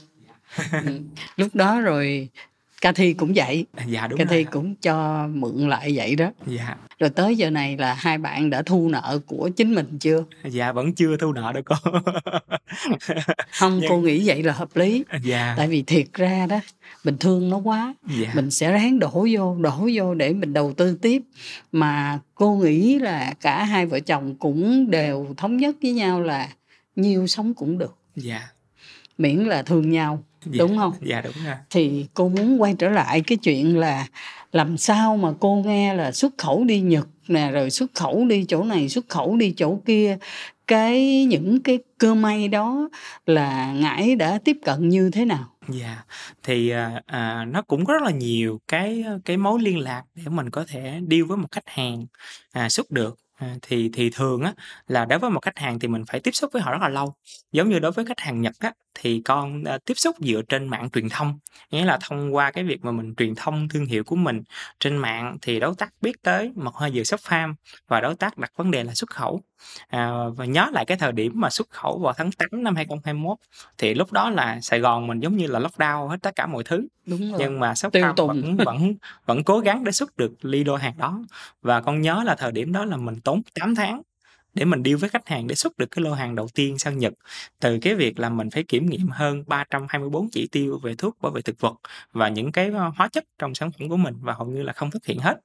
[0.86, 1.02] Ừ,
[1.38, 2.30] lúc đó rồi
[2.84, 3.66] Cathy cũng vậy.
[3.88, 4.52] Dạ đúng Cathy rồi.
[4.52, 6.32] cũng cho mượn lại vậy đó.
[6.48, 6.76] Dạ.
[7.00, 10.24] Rồi tới giờ này là hai bạn đã thu nợ của chính mình chưa?
[10.50, 11.80] Dạ vẫn chưa thu nợ đâu con
[13.52, 15.04] không Nhưng- cô nghĩ vậy là hợp lý.
[15.24, 15.54] Dạ.
[15.58, 16.60] Tại vì thiệt ra đó
[17.04, 17.94] mình thương nó quá.
[18.22, 18.32] Dạ.
[18.36, 21.22] Mình sẽ ráng đổ vô đổ vô để mình đầu tư tiếp.
[21.72, 26.50] Mà cô nghĩ là cả hai vợ chồng cũng đều thống nhất với nhau là
[26.96, 27.96] nhiêu sống cũng được.
[28.16, 28.42] Dạ.
[29.18, 30.58] Miễn là thương nhau dạ.
[30.60, 34.08] đúng không dạ đúng rồi thì cô muốn quay trở lại cái chuyện là
[34.52, 38.46] làm sao mà cô nghe là xuất khẩu đi Nhật nè rồi xuất khẩu đi
[38.48, 40.18] chỗ này xuất khẩu đi chỗ kia
[40.68, 42.90] cái những cái cơ may đó
[43.26, 46.04] là ngải đã tiếp cận như thế nào Dạ,
[46.44, 50.24] thì à, à, nó cũng có rất là nhiều cái cái mối liên lạc để
[50.26, 52.06] mình có thể deal với một khách hàng
[52.52, 53.20] à, xuất được.
[53.34, 54.54] À, thì thì thường á
[54.88, 56.90] là đối với một khách hàng thì mình phải tiếp xúc với họ rất là
[56.90, 57.16] lâu.
[57.52, 60.68] Giống như đối với khách hàng Nhật á thì con à, tiếp xúc dựa trên
[60.68, 61.40] mạng truyền thông,
[61.72, 64.44] nghĩa là thông qua cái việc mà mình truyền thông thương hiệu của mình
[64.80, 67.54] trên mạng thì đối tác biết tới một hơi dừa shop farm
[67.88, 69.42] và đối tác đặt vấn đề là xuất khẩu.
[69.88, 73.38] À, và nhớ lại cái thời điểm mà xuất khẩu vào tháng 8 năm 2021
[73.78, 76.64] thì lúc đó là Sài Gòn mình giống như là lockdown hết tất cả mọi
[76.64, 78.28] thứ đúng rồi nhưng mà shop Tiêu farm tùng.
[78.28, 78.94] vẫn vẫn
[79.26, 81.20] vẫn cố gắng để xuất được ly đô hàng đó
[81.62, 84.02] và con nhớ là thời điểm đó là mình tốn 8 tháng
[84.54, 86.98] để mình deal với khách hàng để xuất được cái lô hàng đầu tiên sang
[86.98, 87.14] Nhật.
[87.60, 91.32] Từ cái việc là mình phải kiểm nghiệm hơn 324 chỉ tiêu về thuốc bảo
[91.32, 91.76] vệ thực vật
[92.12, 94.92] và những cái hóa chất trong sản phẩm của mình và hầu như là không
[94.92, 95.38] thực hiện hết.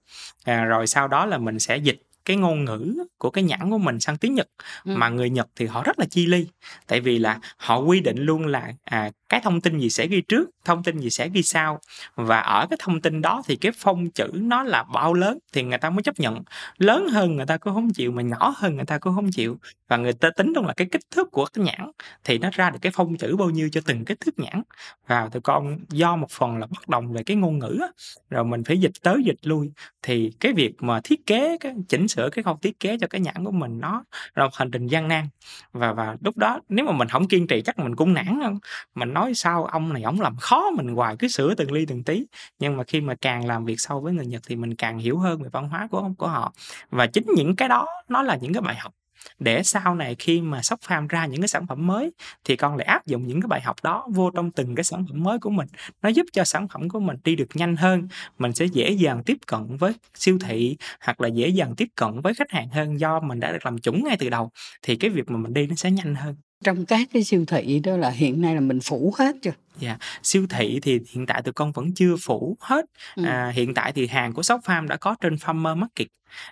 [0.44, 3.78] À, rồi sau đó là mình sẽ dịch cái ngôn ngữ của cái nhãn của
[3.78, 4.48] mình sang tiếng Nhật
[4.84, 4.92] Ừ.
[4.96, 6.46] mà người Nhật thì họ rất là chi ly.
[6.86, 10.20] Tại vì là họ quy định luôn là à, cái thông tin gì sẽ ghi
[10.20, 11.80] trước thông tin gì sẽ ghi sau.
[12.14, 15.62] Và ở cái thông tin đó thì cái phông chữ nó là bao lớn thì
[15.62, 16.42] người ta mới chấp nhận.
[16.78, 19.58] Lớn hơn người ta cũng không chịu mà nhỏ hơn người ta cũng không chịu.
[19.88, 21.90] Và người ta tính luôn là cái kích thước của cái nhãn
[22.24, 24.62] thì nó ra được cái phông chữ bao nhiêu cho từng kích thước nhãn.
[25.06, 27.88] Và tụi con do một phần là bất đồng về cái ngôn ngữ á,
[28.30, 29.70] rồi mình phải dịch tới dịch lui.
[30.02, 33.20] Thì cái việc mà thiết kế cái chỉnh sửa cái khâu thiết kế cho cái
[33.20, 34.04] nhãn của mình, nó
[34.34, 35.28] là một hành trình gian nan.
[35.72, 38.58] Và và lúc đó nếu mà mình không kiên trì chắc mình cũng nản không
[38.94, 42.04] mình nói sao ông này ông làm khó mình hoài, cứ sửa từng ly từng
[42.04, 42.26] tí.
[42.58, 45.18] Nhưng mà khi mà càng làm việc sâu với người Nhật thì mình càng hiểu
[45.18, 46.52] hơn về văn hóa của của họ.
[46.90, 48.94] Và chính những cái đó nó là những cái bài học
[49.38, 52.10] để sau này khi mà shop farm ra những cái sản phẩm mới
[52.44, 55.04] thì con lại áp dụng những cái bài học đó vô trong từng cái sản
[55.08, 55.68] phẩm mới của mình.
[56.02, 59.22] Nó giúp cho sản phẩm của mình đi được nhanh hơn, mình sẽ dễ dàng
[59.26, 63.00] tiếp cận với siêu thị hoặc là dễ dàng tiếp cận với khách hàng hơn
[63.00, 64.50] do mình đã được làm chuẩn ngay từ đầu.
[64.82, 66.36] Thì cái việc mà mình đi nó sẽ nhanh hơn.
[66.64, 69.52] Trong các cái siêu thị đó là hiện nay là mình phủ hết chưa?
[69.78, 72.84] Dạ, siêu thị thì hiện tại tụi con vẫn chưa phủ hết.
[73.16, 73.26] Ừm.
[73.26, 76.08] À, hiện tại thì hàng của Shop Farm đã có trên Farmer Market.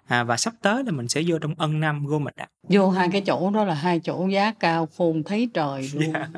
[0.06, 2.46] À, và sắp tới là mình sẽ vô trong Ân Nam Gourmet ạ.
[2.68, 6.12] Vô hai cái chỗ đó là hai chỗ giá cao khôn thấy trời luôn.
[6.12, 6.28] Dạ.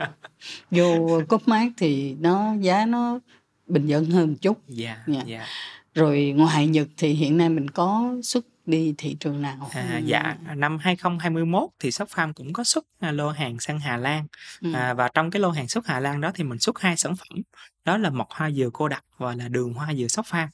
[0.71, 3.19] Vô Cúp Mát thì nó giá nó
[3.67, 4.59] bình dân hơn một chút.
[4.69, 5.23] Dạ, Dạ.
[5.27, 5.47] dạ.
[5.95, 9.71] Rồi ngoài Nhật thì hiện nay mình có xuất đi thị trường nào?
[9.75, 13.97] À, dạ, năm 2021 thì Shop Farm cũng có xuất à, lô hàng sang Hà
[13.97, 14.27] Lan.
[14.61, 14.73] Ừ.
[14.73, 17.17] À, và trong cái lô hàng xuất Hà Lan đó thì mình xuất hai sản
[17.17, 17.43] phẩm.
[17.85, 20.49] Đó là mật hoa dừa cô đặc và là đường hoa dừa Shop Farm.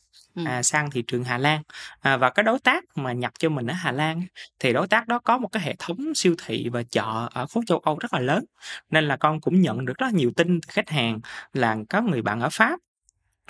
[0.44, 1.62] À, sang thị trường Hà Lan
[2.00, 4.22] à, và cái đối tác mà nhập cho mình ở Hà Lan
[4.59, 7.64] thì đối tác đó có một cái hệ thống siêu thị và chợ ở khối
[7.66, 8.44] châu Âu rất là lớn
[8.90, 11.20] nên là con cũng nhận được rất là nhiều tin từ khách hàng
[11.53, 12.81] là có người bạn ở Pháp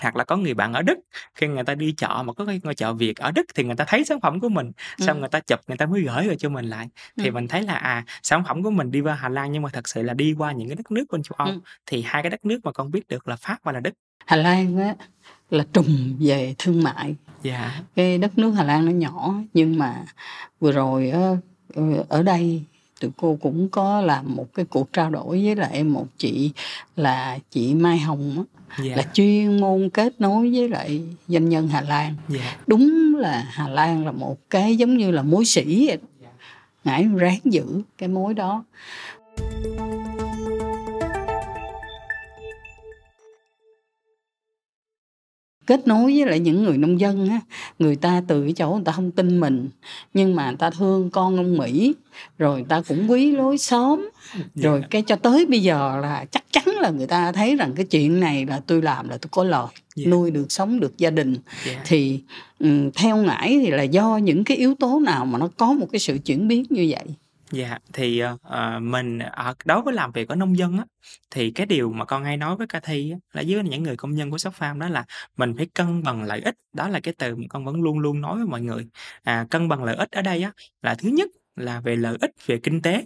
[0.01, 0.99] hoặc là có người bạn ở Đức
[1.35, 3.75] khi người ta đi chợ mà có cái ngôi chợ Việt ở Đức thì người
[3.75, 5.19] ta thấy sản phẩm của mình xong Ừ.
[5.19, 7.31] người ta chụp người ta mới gửi về cho mình lại thì Ừ.
[7.31, 9.87] mình thấy là à sản phẩm của mình đi qua Hà Lan nhưng mà thật
[9.87, 11.59] sự là đi qua những cái đất nước bên châu Âu Ừ.
[11.85, 13.93] thì hai cái đất nước mà con biết được là Pháp và là Đức
[14.25, 14.95] Hà Lan á
[15.49, 17.15] là trùm về thương mại.
[17.43, 20.05] dạ Cái đất nước Hà Lan nó nhỏ nhưng mà
[20.59, 21.29] vừa rồi á,
[21.75, 22.63] ờ, ở đây
[22.99, 26.51] tụi cô cũng có làm một cái cuộc trao đổi với lại một chị
[26.95, 28.43] là chị Mai Hồng á,
[28.83, 32.15] dạ là chuyên môn kết nối với lại doanh nhân Hà Lan.
[32.29, 35.95] dạ Đúng là Hà Lan là một cái giống như là mối sĩ đó.
[36.83, 37.65] Ngãi ráng giữ
[37.97, 38.63] cái mối đó.
[45.65, 47.39] Kết nối với lại những người nông dân á.
[47.79, 49.69] Người ta từ cái chỗ người ta không tin mình
[50.13, 51.93] nhưng mà người ta thương con ông mỹ
[52.37, 54.09] rồi người ta cũng quý lối xóm.
[54.55, 57.85] Rồi cái cho tới bây giờ là chắc chắn là người ta thấy rằng cái
[57.85, 60.09] chuyện này là tôi làm là tôi có lời Dạ.
[60.09, 61.35] nuôi được sống được gia đình.
[61.65, 61.81] Dạ.
[61.85, 62.19] Thì
[62.59, 65.87] ừm, theo ngải thì là do những cái yếu tố nào mà nó có một
[65.91, 67.03] cái sự chuyển biến như vậy
[67.51, 70.85] Dạ thì ờ, ờ, mình ở đối với làm việc ở nông dân á
[71.31, 73.97] thì cái điều mà con hay nói với ca thi á, là với những người
[73.97, 75.05] công nhân của shop farm đó là
[75.37, 78.21] mình phải cân bằng lợi ích đó là cái từ mà con vẫn luôn luôn
[78.21, 78.87] nói với mọi người.
[79.23, 82.31] À, cân bằng lợi ích ở đây á là thứ nhất là về lợi ích
[82.47, 83.05] về kinh tế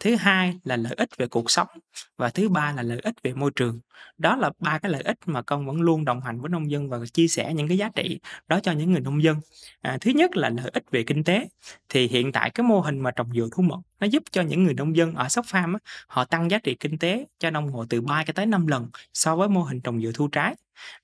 [0.00, 1.68] thứ hai là lợi ích về cuộc sống
[2.16, 3.80] và thứ ba là lợi ích về môi trường.
[4.18, 6.88] Đó là ba cái lợi ích mà con vẫn luôn đồng hành với nông dân
[6.88, 9.36] và chia sẻ những cái giá trị đó cho những người nông dân.
[9.80, 11.48] À, thứ nhất là lợi ích về kinh tế.
[11.88, 14.64] Thì hiện tại cái mô hình mà trồng dừa thu mật nó giúp cho những
[14.64, 17.68] người nông dân ở sóc farm á, họ tăng giá trị kinh tế cho nông
[17.68, 20.54] hộ từ 3 cho tới 5 lần so với mô hình trồng dừa thu trái.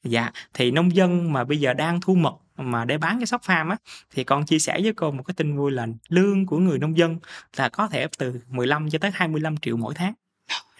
[0.05, 3.43] Dạ thì nông dân mà bây giờ đang thu mật mà để bán cho sóc
[3.43, 3.77] farm á
[4.11, 6.99] thì con chia sẻ với cô một cái tin vui là lương của người nông
[6.99, 7.19] dân
[7.57, 10.13] là có thể từ 15 cho tới 25 triệu mỗi tháng.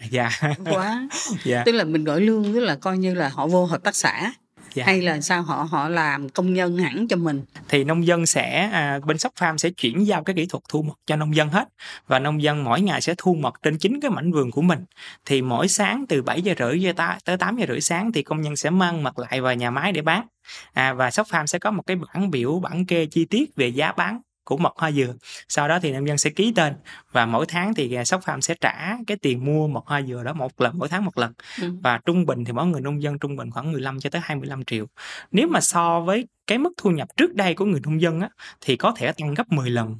[0.09, 0.29] Dạ.
[0.65, 1.07] quá.
[1.43, 1.63] Dạ.
[1.65, 4.33] Tức là mình gọi lương tức là coi như là họ vô hợp tác xã
[4.73, 4.85] dạ.
[4.85, 5.41] Hay là sao?
[5.41, 7.43] Họ họ làm công nhân hẳn cho mình.
[7.69, 10.81] Thì nông dân sẽ à, bên sóc farm sẽ chuyển giao cái kỹ thuật thu
[10.81, 11.67] mật cho nông dân hết.
[12.07, 14.85] Và nông dân mỗi ngày sẽ thu mật trên chính cái mảnh vườn của mình.
[15.25, 16.93] Thì mỗi sáng từ 7 giờ rưỡi
[17.25, 19.91] tới 8 giờ rưỡi sáng thì công nhân sẽ mang mật lại vào nhà máy
[19.91, 20.27] để bán.
[20.73, 23.67] À, và sóc farm sẽ có một cái bản biểu bản kê chi tiết về
[23.67, 25.13] giá bán của mật hoa dừa
[25.49, 26.73] sau đó thì nông dân sẽ ký tên
[27.11, 30.33] và mỗi tháng thì sóc farm sẽ trả cái tiền mua mật hoa dừa đó
[30.33, 31.71] một lần mỗi tháng một lần ừ.
[31.83, 34.63] và trung bình thì mỗi người nông dân trung bình khoảng 15 cho tới 25
[34.65, 34.85] triệu.
[35.31, 38.29] Nếu mà so với cái mức thu nhập trước đây của người nông dân á
[38.61, 39.95] thì có thể tăng gấp 10 lần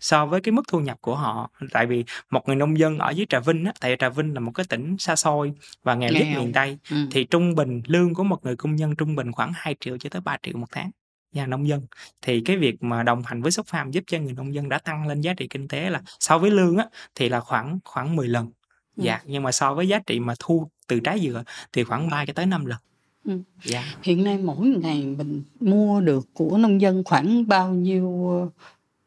[0.00, 3.10] so với cái mức thu nhập của họ tại vì một người nông dân ở
[3.10, 6.10] dưới Trà Vinh á tại Trà Vinh là một cái tỉnh xa xôi và nghèo
[6.12, 6.96] nhất miền Tây Ừ.
[7.10, 10.10] thì trung bình lương của một người công nhân trung bình khoảng 2 triệu cho
[10.10, 10.90] tới 3 triệu một tháng
[11.32, 11.82] nhà nông dân
[12.22, 14.78] thì cái việc mà đồng hành với shop farm giúp cho người nông dân đã
[14.78, 18.16] tăng lên giá trị kinh tế là so với lương á thì là khoảng khoảng
[18.16, 18.50] 10 lần
[18.96, 19.02] Ừ.
[19.04, 22.24] dạ nhưng mà so với giá trị mà thu từ trái dừa thì khoảng 3
[22.26, 22.78] cho tới 5 lần
[23.24, 23.38] Ừ.
[23.64, 28.48] dạ hiện nay mỗi ngày mình mua được của nông dân khoảng bao nhiêu ờ,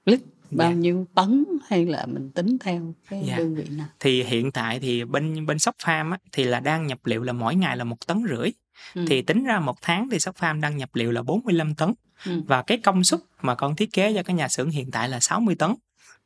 [0.05, 0.19] lít
[0.51, 0.75] bao Dạ.
[0.77, 3.37] nhiêu tấn hay là mình tính theo cái Dạ.
[3.37, 6.87] đơn vị nào thì hiện tại thì bên bên shop farm á, thì là đang
[6.87, 8.49] nhập liệu là mỗi ngày là một tấn rưỡi
[8.95, 9.05] ừ.
[9.07, 11.93] thì tính ra một tháng thì shop farm đang nhập liệu là 45 tấn
[12.25, 12.41] Ừ.
[12.47, 15.19] và cái công suất mà con thiết kế cho cái nhà xưởng hiện tại là
[15.19, 15.73] 60 tấn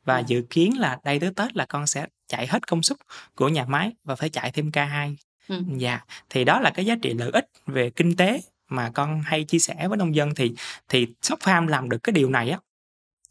[0.04, 0.22] và À.
[0.26, 2.98] dự kiến là đây tới Tết là con sẽ chạy hết công suất
[3.34, 5.14] của nhà máy và phải chạy thêm K2
[5.48, 5.62] Ừ.
[5.76, 6.00] dạ
[6.30, 9.58] thì đó là cái giá trị lợi ích về kinh tế mà con hay chia
[9.58, 10.52] sẻ với nông dân thì
[10.88, 12.58] thì shop farm làm được cái điều này á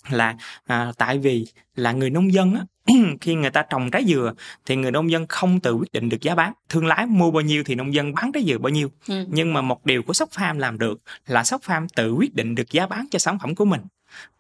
[0.10, 0.36] là
[0.66, 2.62] à, tại vì là người nông dân á
[3.22, 4.34] khi người ta trồng trái dừa
[4.66, 6.54] thì người nông dân không tự quyết định được giá bán.
[6.70, 8.92] Thương lái mua bao nhiêu thì nông dân bán trái dừa bao nhiêu.
[9.08, 9.26] Ừ.
[9.30, 12.56] nhưng mà một điều của shop farm làm được là shop farm tự quyết định
[12.56, 13.82] được giá bán cho sản phẩm của mình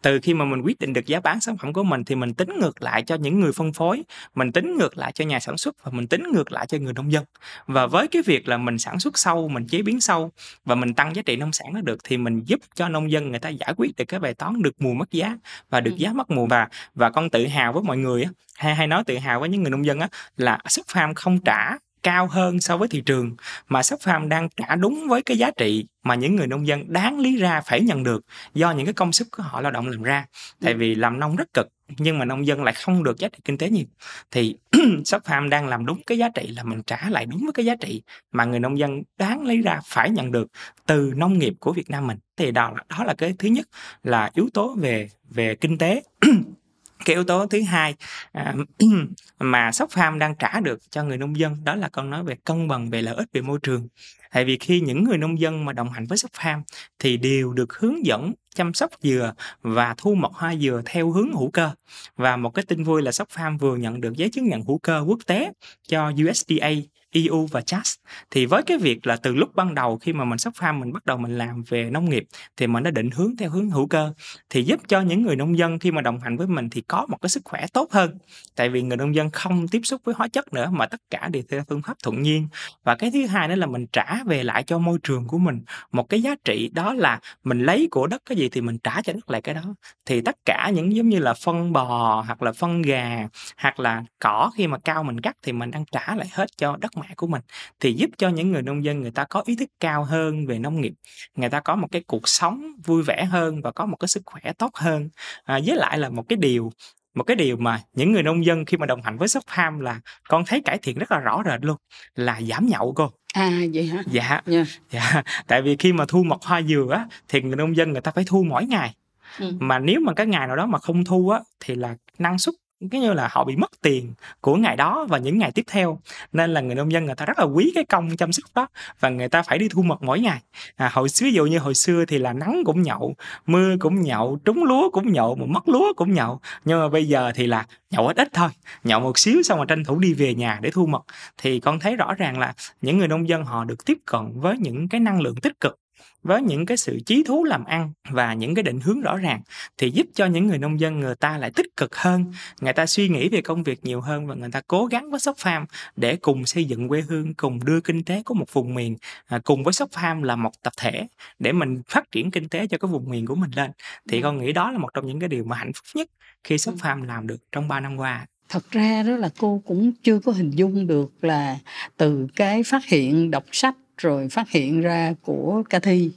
[0.01, 2.33] từ khi mà mình quyết định được giá bán sản phẩm của mình thì mình
[2.33, 4.03] tính ngược lại cho những người phân phối
[4.35, 6.93] mình tính ngược lại cho nhà sản xuất và mình tính ngược lại cho người
[6.93, 7.25] nông dân
[7.67, 10.31] và với cái việc là mình sản xuất sâu mình chế biến sâu
[10.65, 13.29] và mình tăng giá trị nông sản nó được thì mình giúp cho nông dân
[13.29, 15.37] người ta giải quyết được cái bài toán được mùa mất giá
[15.69, 15.95] và được Ừ.
[15.97, 18.25] giá mất mùa và và con tự hào với mọi người
[18.57, 21.39] hay hay nói tự hào với những người nông dân á là shop farm không
[21.39, 23.35] trả cao hơn so với thị trường
[23.67, 26.93] mà shop farm đang trả đúng với cái giá trị mà những người nông dân
[26.93, 29.87] đáng lý ra phải nhận được do những cái công sức của họ lao động
[29.87, 30.25] làm ra.
[30.61, 33.39] Tại vì làm nông rất cực, nhưng mà nông dân lại không được giá trị
[33.45, 33.85] kinh tế nhiều.
[34.31, 34.55] Thì
[35.05, 37.65] shop farm đang làm đúng cái giá trị là mình trả lại đúng với cái
[37.65, 40.47] giá trị mà người nông dân đáng lấy ra phải nhận được
[40.85, 42.17] từ nông nghiệp của Việt Nam mình.
[42.37, 43.67] Thì đó đó là cái thứ nhất
[44.03, 46.01] là yếu tố về về kinh tế.
[47.05, 47.95] cái yếu tố thứ hai
[48.31, 48.55] à,
[49.39, 52.35] mà Sóc farm đang trả được cho người nông dân đó là con nói về
[52.43, 53.87] cân bằng về lợi ích về môi trường.
[54.31, 56.61] Tại vì khi những người nông dân mà đồng hành với Sóc farm
[56.99, 61.33] thì đều được hướng dẫn chăm sóc dừa và thu mật hoa dừa theo hướng
[61.33, 61.71] hữu cơ.
[62.15, 64.77] Và một cái tin vui là Sóc farm vừa nhận được giấy chứng nhận hữu
[64.77, 65.51] cơ quốc tế
[65.87, 66.69] cho USDA
[67.11, 67.95] EU và CHAS.
[68.31, 70.93] Thì với cái việc là từ lúc ban đầu khi mà mình xuất farm, mình
[70.93, 72.23] bắt đầu mình làm về nông nghiệp,
[72.57, 74.13] thì mình đã định hướng theo hướng hữu cơ.
[74.49, 77.05] Thì giúp cho những người nông dân khi mà đồng hành với mình thì có
[77.09, 78.17] một cái sức khỏe tốt hơn.
[78.55, 81.29] Tại vì người nông dân không tiếp xúc với hóa chất nữa, mà tất cả
[81.31, 82.47] đều theo phương pháp thuận nhiên.
[82.83, 85.61] Và cái thứ hai nữa là mình trả về lại cho môi trường của mình.
[85.91, 89.01] Một cái giá trị đó là mình lấy của đất cái gì thì mình trả
[89.01, 89.61] cho đất lại cái đó.
[90.05, 94.03] Thì tất cả những giống như là phân bò, hoặc là phân gà, hoặc là
[94.19, 97.07] cỏ khi mà cao mình cắt thì mình đang trả lại hết cho đất mẹ
[97.15, 97.41] của mình
[97.79, 100.59] thì giúp cho những người nông dân người ta có ý thức cao hơn về
[100.59, 100.93] nông nghiệp
[101.35, 104.23] người ta có một cái cuộc sống vui vẻ hơn và có một cái sức
[104.25, 105.09] khỏe tốt hơn.
[105.43, 106.71] À, với lại là một cái điều
[107.13, 109.79] một cái điều mà những người nông dân khi mà đồng hành với shop farm
[109.79, 111.77] là con thấy cải thiện rất là rõ rệt luôn
[112.15, 113.11] là giảm nhậu cô.
[113.33, 114.03] À vậy hả?
[114.11, 114.41] Dạ.
[114.45, 114.67] Yeah.
[114.91, 115.23] dạ.
[115.47, 118.11] Tại vì khi mà thu mật hoa dừa á thì người nông dân người ta
[118.11, 118.95] phải thu mỗi ngày.
[119.39, 119.53] Ừ.
[119.59, 122.55] mà nếu mà cái ngày nào đó mà không thu á thì là năng suất
[122.91, 125.99] cái như là họ bị mất tiền của ngày đó và những ngày tiếp theo.
[126.33, 128.67] Nên là người nông dân người ta rất là quý cái công chăm sóc đó
[128.99, 130.39] và người ta phải đi thu mật mỗi ngày.
[130.75, 133.15] À, hồi ví dụ như hồi xưa thì là nắng cũng nhậu
[133.45, 136.39] mưa cũng nhậu trúng lúa cũng nhậu mà mất lúa cũng nhậu.
[136.65, 138.49] Nhưng mà bây giờ thì là nhậu ít ít thôi
[138.83, 141.03] nhậu một xíu xong rồi tranh thủ đi về nhà để thu mật.
[141.37, 144.57] Thì con thấy rõ ràng là những người nông dân họ được tiếp cận với
[144.57, 145.79] những cái năng lượng tích cực
[146.23, 149.41] với những cái sự chí thú làm ăn và những cái định hướng rõ ràng
[149.77, 152.85] thì giúp cho những người nông dân người ta lại tích cực hơn người ta
[152.85, 155.65] suy nghĩ về công việc nhiều hơn và người ta cố gắng với shop farm
[155.95, 159.39] để cùng xây dựng quê hương cùng đưa kinh tế của một vùng miền à,
[159.43, 161.07] cùng với shop farm là một tập thể
[161.39, 163.71] để mình phát triển kinh tế cho cái vùng miền của mình lên
[164.09, 164.23] thì ừ.
[164.23, 166.09] con nghĩ đó là một trong những cái điều mà hạnh phúc nhất
[166.43, 166.79] khi shop ừ.
[166.87, 170.31] farm làm được trong 3 năm qua thật ra đó là cô cũng chưa có
[170.31, 171.57] hình dung được là
[171.97, 176.11] từ cái phát hiện đọc sách rồi phát hiện ra của ca thi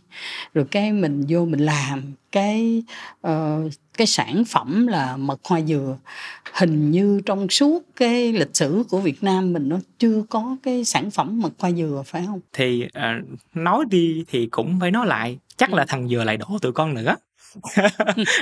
[0.54, 2.82] rồi cái mình vô mình làm cái
[3.26, 5.96] uh, cái sản phẩm là mật hoa dừa
[6.52, 10.84] hình như trong suốt cái lịch sử của Việt Nam mình nó chưa có cái
[10.84, 12.40] sản phẩm mật hoa dừa phải không?
[12.52, 15.76] Thì uh, nói đi thì cũng phải nói lại chắc ừ.
[15.76, 17.16] là thằng dừa lại đổ tụi con nữa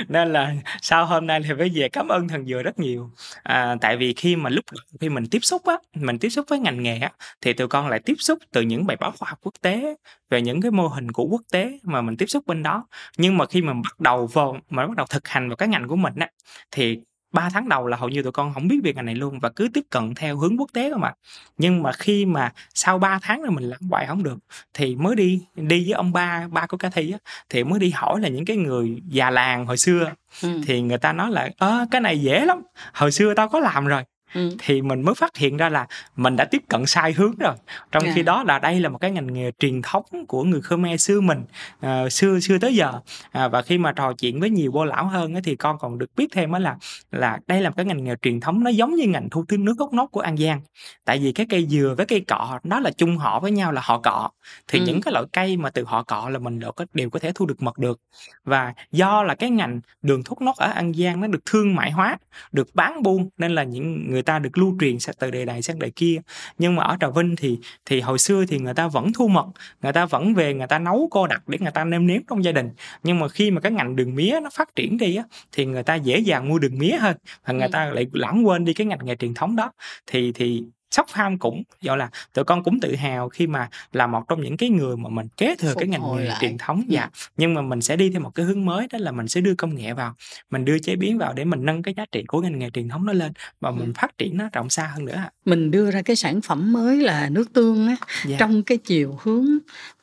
[0.07, 3.11] nên là sau hôm nay thì mới về cảm ơn thần dừa rất nhiều.
[3.43, 4.65] À, tại vì khi mà lúc
[4.99, 7.87] khi mình tiếp xúc á mình tiếp xúc với ngành nghề á thì tụi con
[7.87, 9.95] lại tiếp xúc từ những bài báo khoa học quốc tế
[10.29, 12.87] về những cái mô hình của quốc tế mà mình tiếp xúc bên đó.
[13.17, 15.87] Nhưng mà khi mà bắt đầu vào mà bắt đầu thực hành vào cái ngành
[15.87, 16.29] của mình á
[16.71, 16.99] thì
[17.31, 19.49] 3 tháng đầu là hầu như tụi con không biết về ngành này luôn và
[19.49, 21.13] cứ tiếp cận theo hướng quốc tế không ạ
[21.57, 24.37] nhưng mà khi mà sau 3 tháng rồi mình làm hoài không được
[24.73, 27.17] thì mới đi đi với ông ba ba của cá thi á
[27.49, 30.11] thì mới đi hỏi là những cái người già làng hồi xưa
[30.43, 30.61] ừ.
[30.65, 32.61] thì người ta nói là ơ cái này dễ lắm
[32.93, 34.49] hồi xưa tao có làm rồi Ừ.
[34.59, 37.53] thì mình mới phát hiện ra là mình đã tiếp cận sai hướng rồi
[37.91, 38.15] trong yeah.
[38.15, 41.21] khi đó là đây là một cái ngành nghề truyền thống của người Khmer xưa
[41.21, 41.43] mình
[41.85, 42.93] uh, xưa xưa tới giờ
[43.31, 45.97] à, và khi mà trò chuyện với nhiều vô lão hơn ấy, thì con còn
[45.97, 46.77] được biết thêm là
[47.11, 49.75] là đây là một cái ngành nghề truyền thống nó giống như ngành thu nước
[49.79, 50.61] hút nốt của An Giang
[51.05, 53.81] tại vì cái cây dừa với cây cọ đó là chung họ với nhau là
[53.83, 54.29] họ cọ
[54.67, 54.85] thì ừ.
[54.85, 57.31] những cái loại cây mà từ họ cọ là mình đều có đều có thể
[57.35, 57.99] thu được mật được
[58.43, 61.91] và do là cái ngành đường thuốc nốt ở An Giang nó được thương mại
[61.91, 62.17] hóa
[62.51, 65.61] được bán buôn nên là những người người ta được lưu truyền từ đời này
[65.61, 66.21] sang đời kia.
[66.57, 69.45] Nhưng mà ở trà vinh thì thì hồi xưa thì người ta vẫn thu mật
[69.81, 72.43] người ta vẫn về người ta nấu cô đặc để người ta nêm nếm trong
[72.43, 72.69] gia đình.
[73.03, 75.83] Nhưng mà khi mà cái ngành đường mía nó phát triển đi á thì người
[75.83, 77.71] ta dễ dàng mua đường mía hơn và người ừ.
[77.71, 79.71] ta lại lãng quên đi cái ngành nghề truyền thống đó.
[80.07, 84.07] Thì thì Sóc Ham cũng gọi là tụi con cũng tự hào khi mà là
[84.07, 86.83] một trong những cái người mà mình kế thừa Phục cái ngành nghề truyền thống
[86.87, 87.09] dạ.
[87.37, 89.55] Nhưng mà mình sẽ đi theo một cái hướng mới đó là mình sẽ đưa
[89.55, 90.15] công nghệ vào
[90.51, 92.89] mình đưa chế biến vào để mình nâng cái giá trị của ngành nghề truyền
[92.89, 96.01] thống nó lên và mình phát triển nó rộng xa hơn nữa mình đưa ra
[96.01, 98.37] cái sản phẩm mới là nước tương á dạ.
[98.39, 99.57] trong cái chiều hướng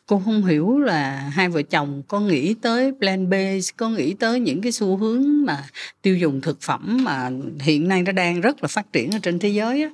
[0.08, 3.34] cô không hiểu là hai vợ chồng có nghĩ tới plan B
[3.76, 5.64] có nghĩ tới những cái xu hướng mà
[6.02, 9.38] tiêu dùng thực phẩm mà hiện nay nó đang rất là phát triển ở trên
[9.38, 9.90] thế giới á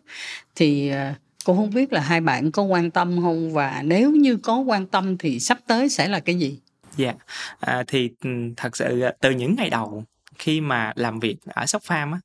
[0.55, 1.13] thì ờ,
[1.45, 4.87] cô không biết là hai bạn có quan tâm không và nếu như có quan
[4.87, 6.59] tâm thì sắp tới sẽ là cái gì
[6.97, 7.17] dạ yeah.
[7.61, 10.05] à, thì ừ, thật sự từ những ngày đầu
[10.45, 12.19] khi mà làm việc ở shop farm á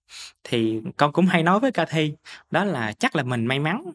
[0.43, 2.13] thì con cũng hay nói với ca thi
[2.51, 3.91] đó là chắc là mình may mắn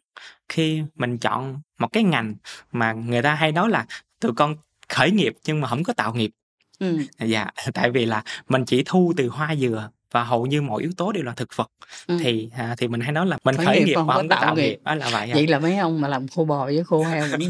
[0.49, 2.35] khi mình chọn một cái ngành
[2.73, 3.87] mà người ta hay nói là
[4.21, 4.57] tụi con
[4.89, 6.31] khởi nghiệp nhưng mà không có tạo nghiệp
[6.79, 6.99] ừ.
[7.19, 10.93] dạ tại vì là mình chỉ thu từ hoa dừa và hầu như mọi yếu
[10.97, 11.71] tố đều là thực vật
[12.07, 12.19] Ừ.
[12.23, 14.41] thì à, thì mình hay nói là mình Khởi khởi nghiệp nghiệp không có tạo
[14.43, 14.79] tạo nghiệp.
[14.85, 15.35] đó là vậy ạ.
[15.35, 17.41] vậy là mấy ông mà làm khô bò với khô heo còn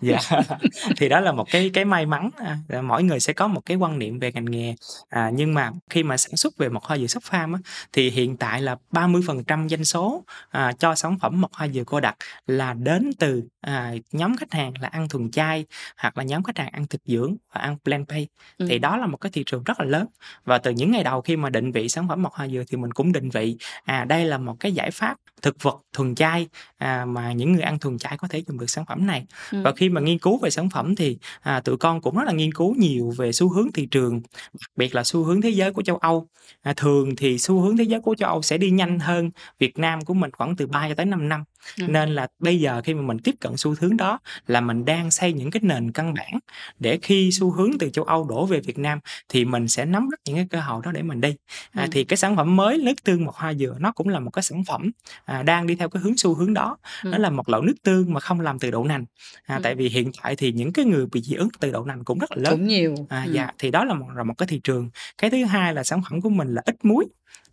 [0.00, 0.18] dạ
[0.96, 2.30] thì đó là một cái cái may mắn
[2.68, 4.74] à, mỗi người sẽ có một cái quan niệm về ngành nghề
[5.08, 7.60] à, nhưng mà khi mà sản xuất về mật hoa dừa sóc farm á,
[7.92, 12.00] thì hiện tại là 30% doanh số à, cho sản phẩm mật hoa dừa cô
[12.00, 12.16] đặc
[12.46, 15.66] là đến từ à, nhóm khách hàng là ăn thuần chay
[15.96, 18.26] hoặc là nhóm khách hàng ăn thực dưỡng và ăn plant based
[18.58, 18.66] Ừ.
[18.68, 20.06] thì đó là một cái thị trường rất là lớn
[20.44, 22.76] và từ những ngày đầu khi mà định vị sản phẩm mật hoa dừa thì
[22.76, 23.56] mình cũng định vị.
[23.84, 27.62] À đây là một cái giải pháp thực vật thuần chay à, mà những người
[27.62, 29.62] ăn thuần chay có thể dùng được sản phẩm này Ừ.
[29.64, 32.32] và khi mà nghiên cứu về sản phẩm thì à, tụi con cũng rất là
[32.32, 34.22] nghiên cứu nhiều về xu hướng thị trường
[34.60, 36.28] đặc biệt là xu hướng thế giới của châu Âu
[36.62, 39.78] à, thường thì xu hướng thế giới của châu Âu sẽ đi nhanh hơn Việt
[39.78, 41.44] Nam của mình khoảng từ 3 cho tới 5 năm
[41.78, 41.84] Ừ.
[41.88, 45.10] nên là bây giờ khi mà mình tiếp cận xu hướng đó là mình đang
[45.10, 46.38] xây những cái nền căn bản
[46.78, 50.08] để khi xu hướng từ châu Âu đổ về Việt Nam thì mình sẽ nắm
[50.10, 51.34] bắt những cái cơ hội đó để mình đi
[51.72, 51.88] à, Ừ.
[51.92, 54.42] thì cái sản phẩm mới nước tương mật hoa dừa nó cũng là một cái
[54.42, 54.90] sản phẩm
[55.24, 57.08] à, đang đi theo cái hướng xu hướng đó Ừ.
[57.10, 59.04] nó là một loại nước tương mà không làm từ đậu nành
[59.46, 59.60] à, Ừ.
[59.64, 62.18] tại vì hiện tại thì những cái người bị dị ứng từ đậu nành cũng
[62.18, 63.32] rất là lớn cũng nhiều à, Ừ.
[63.32, 66.00] dạ thì đó là một là một cái thị trường cái thứ hai là sản
[66.10, 67.04] phẩm của mình là ít muối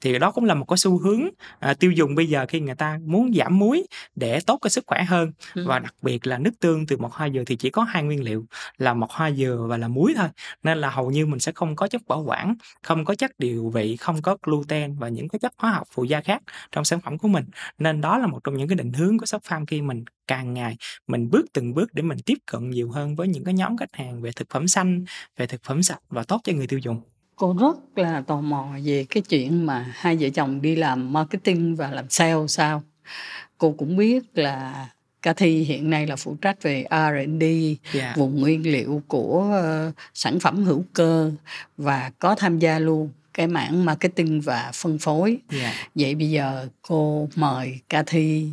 [0.02, 1.22] thì đó cũng là một cái xu hướng
[1.60, 4.84] à, tiêu dùng bây giờ khi người ta muốn giảm muối để tốt cái sức
[4.88, 5.32] khỏe hơn.
[5.56, 5.66] Ừ.
[5.68, 8.24] và đặc biệt là nước tương từ mật hoa dừa thì chỉ có hai nguyên
[8.24, 8.46] liệu
[8.78, 10.28] là mật hoa dừa và là muối thôi.
[10.64, 13.70] Nên là hầu như mình sẽ không có chất bảo quản không có chất điều
[13.70, 17.02] vị không có gluten và những cái chất hóa học phụ gia khác trong sản
[17.02, 17.46] phẩm của mình.
[17.78, 20.54] Nên đó là một trong những cái định hướng của shop farm khi mình càng
[20.54, 20.78] ngày
[21.08, 23.96] mình bước từng bước để mình tiếp cận nhiều hơn với những cái nhóm khách
[23.96, 25.06] hàng về thực phẩm xanh
[25.38, 27.02] về thực phẩm sạch và tốt cho người tiêu dùng
[27.40, 31.76] cô rất là tò mò về cái chuyện mà hai vợ chồng đi làm marketing
[31.76, 32.84] và làm sale sao.
[33.58, 34.88] Cô cũng biết là
[35.22, 37.44] Cathy hiện nay là phụ trách về R&D
[37.94, 38.14] dạ.
[38.18, 41.32] vùng nguyên liệu của ờ, sản phẩm hữu cơ
[41.78, 45.38] và có tham gia luôn cái mảng marketing và phân phối.
[45.52, 45.74] Dạ.
[45.96, 48.48] Vậy bây giờ cô mời Cathy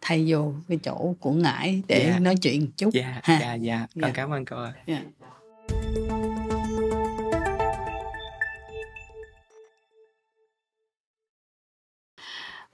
[0.00, 2.18] thay vô cái chỗ của ngải để Dạ.
[2.18, 3.20] nói chuyện chút dạ.
[3.26, 3.86] dạ dạ.
[4.02, 4.72] Con cảm ơn cô ạ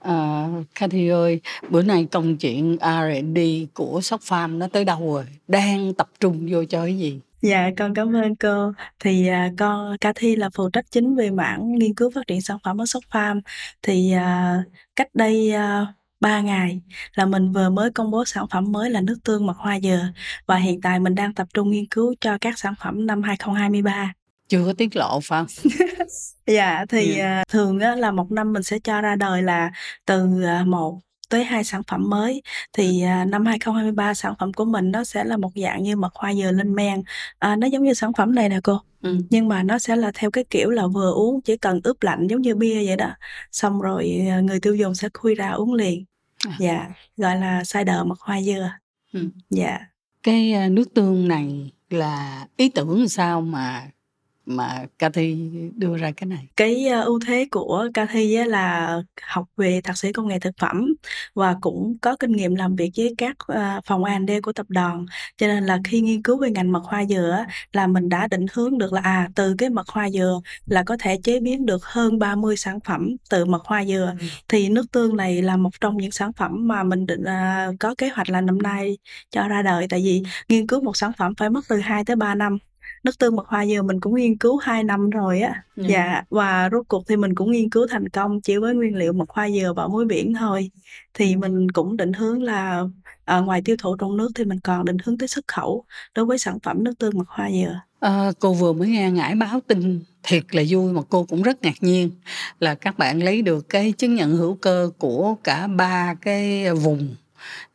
[0.05, 3.39] Ờ, à, Cathy ơi, bữa nay công chuyện R&D
[3.73, 5.25] của Sóc Farm nó tới đâu rồi?
[5.47, 7.19] Đang tập trung vô cho cái gì?
[7.41, 8.71] Dạ, con cảm ơn cô.
[8.99, 12.57] Thì à, con Cathy là phụ trách chính về mảng nghiên cứu phát triển sản
[12.63, 13.41] phẩm ở Sóc Farm.
[13.81, 14.63] Thì à,
[14.95, 16.81] cách đây à, 3 ngày
[17.15, 20.07] là mình vừa mới công bố sản phẩm mới là nước tương mật hoa dừa
[20.45, 24.13] và hiện tại mình đang tập trung nghiên cứu cho các sản phẩm năm 2023.
[24.47, 25.71] Chưa có tiết lộ phải không?
[26.47, 27.21] Dạ thì Ừ.
[27.21, 29.71] à, thường á, là một năm mình sẽ cho ra đời là
[30.05, 32.41] từ à, một tới hai sản phẩm mới
[32.73, 36.15] thì à, năm 2023 sản phẩm của mình nó sẽ là một dạng như mật
[36.15, 37.03] hoa dừa lên men
[37.39, 39.17] à, nó giống như sản phẩm này nè cô Ừ.
[39.29, 42.27] nhưng mà nó sẽ là theo cái kiểu là vừa uống chỉ cần ướp lạnh
[42.27, 43.09] giống như bia vậy đó
[43.51, 46.05] xong rồi à, người tiêu dùng sẽ khui ra uống liền
[46.47, 46.55] À.
[46.59, 46.87] dạ
[47.17, 48.69] gọi là cider mật hoa dừa
[49.13, 49.29] Ừ.
[49.49, 49.79] dạ
[50.23, 53.87] Cái nước tương này là ý tưởng sao mà
[54.45, 55.35] mà Cathy
[55.75, 56.47] đưa ra cái này?
[56.57, 60.93] cái ờ, ưu thế của Cathy là học về thạc sĩ công nghệ thực phẩm
[61.33, 65.05] và cũng có kinh nghiệm làm việc với các ờ, phòng R&D của tập đoàn.
[65.37, 68.45] Cho nên là khi nghiên cứu về ngành mật hoa dừa là mình đã định
[68.53, 71.85] hướng được là à từ cái mật hoa dừa là có thể chế biến được
[71.85, 74.13] hơn 30 sản phẩm từ mật hoa dừa.
[74.19, 74.25] Ừ.
[74.47, 77.95] thì nước tương này là một trong những sản phẩm mà mình định à, có
[77.97, 78.97] kế hoạch là năm nay
[79.31, 79.87] cho ra đời.
[79.89, 82.57] Tại vì nghiên cứu một sản phẩm phải mất từ 2 tới 3 năm
[83.05, 85.83] nước tương mật hoa dừa mình cũng nghiên cứu 2 năm rồi á Ừ.
[85.87, 89.13] Dạ, và rốt cuộc thì mình cũng nghiên cứu thành công chỉ với nguyên liệu
[89.13, 90.71] mật hoa dừa và muối biển thôi.
[91.13, 92.83] Thì mình cũng định hướng là
[93.25, 95.85] à, ngoài tiêu thụ trong nước thì mình còn định hướng tới xuất khẩu
[96.15, 97.79] đối với sản phẩm nước tương mật hoa dừa.
[97.99, 101.63] À, cô vừa mới nghe ngải báo tin thiệt là vui mà cô cũng rất
[101.63, 102.11] ngạc nhiên
[102.59, 107.15] là các bạn lấy được cái chứng nhận hữu cơ của cả ba cái vùng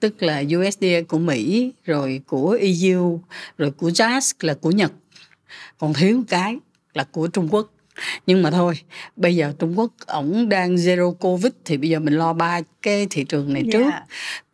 [0.00, 3.20] tức là USDA của Mỹ rồi của EU
[3.58, 4.92] rồi của JAS là của Nhật
[5.78, 6.56] còn thiếu cái
[6.94, 7.70] là của Trung Quốc.
[8.26, 8.74] Nhưng mà thôi
[9.16, 13.06] bây giờ Trung Quốc ổng đang zero covid thì bây giờ mình lo ba cái
[13.10, 13.84] thị trường này trước.
[13.90, 14.04] Dạ.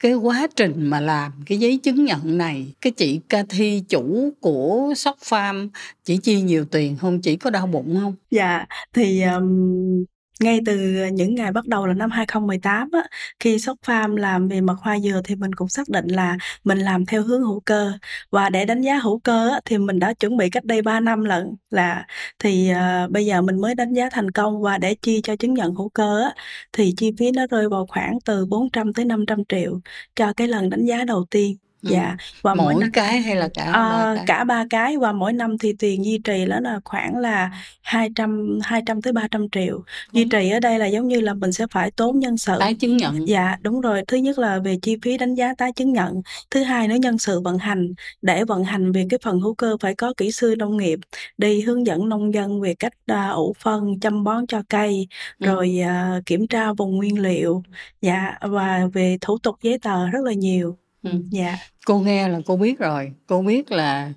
[0.00, 4.94] cái quá trình mà làm cái giấy chứng nhận này cái chị Cathy chủ của
[4.96, 5.68] Shop Farm
[6.04, 7.20] chỉ chi nhiều tiền không?
[7.20, 8.14] Chỉ có đau bụng không?
[8.30, 10.04] Dạ, thì um,
[10.40, 10.76] ngay từ
[11.12, 13.00] những ngày bắt đầu là năm 2018 á,
[13.40, 16.78] khi shop Farm làm về mật hoa dừa thì mình cũng xác định là mình
[16.78, 17.92] làm theo hướng hữu cơ.
[18.30, 21.00] Và để đánh giá hữu cơ á, thì mình đã chuẩn bị cách đây 3
[21.00, 22.06] năm lận là
[22.38, 24.62] thì uh, bây giờ mình mới đánh giá thành công.
[24.62, 26.34] Và để chi cho chứng nhận hữu cơ á,
[26.72, 29.80] thì chi phí nó rơi vào khoảng từ 400 tới 500 triệu
[30.14, 33.48] cho cái lần đánh giá đầu tiên dạ và mỗi, mỗi năm cái hay là
[33.54, 36.60] cả Ờ, ba cái cả ba cái và mỗi năm thì tiền duy trì đó
[36.60, 37.50] là khoảng là
[37.82, 39.84] 200 200 tới 300 triệu.
[40.12, 40.28] Duy Ừ.
[40.30, 42.56] trì ở đây là giống như là mình sẽ phải tốn nhân sự.
[42.60, 45.72] tái chứng nhận Dạ đúng rồi, thứ nhất là về chi phí đánh giá tái
[45.72, 47.94] chứng nhận, thứ hai nữa nhân sự vận hành.
[48.22, 50.98] Để vận hành về cái phần hữu cơ phải có kỹ sư nông nghiệp
[51.38, 55.08] đi hướng dẫn nông dân về cách à, ủ phân, chăm bón cho cây,
[55.38, 55.46] Ừ.
[55.46, 57.62] rồi à, kiểm tra vùng nguyên liệu,
[58.00, 60.78] dạ và về thủ tục giấy tờ rất là nhiều.
[61.12, 61.18] Ừ.
[61.30, 61.58] Dạ.
[61.86, 63.12] cô nghe là cô biết rồi.
[63.26, 64.12] Cô biết là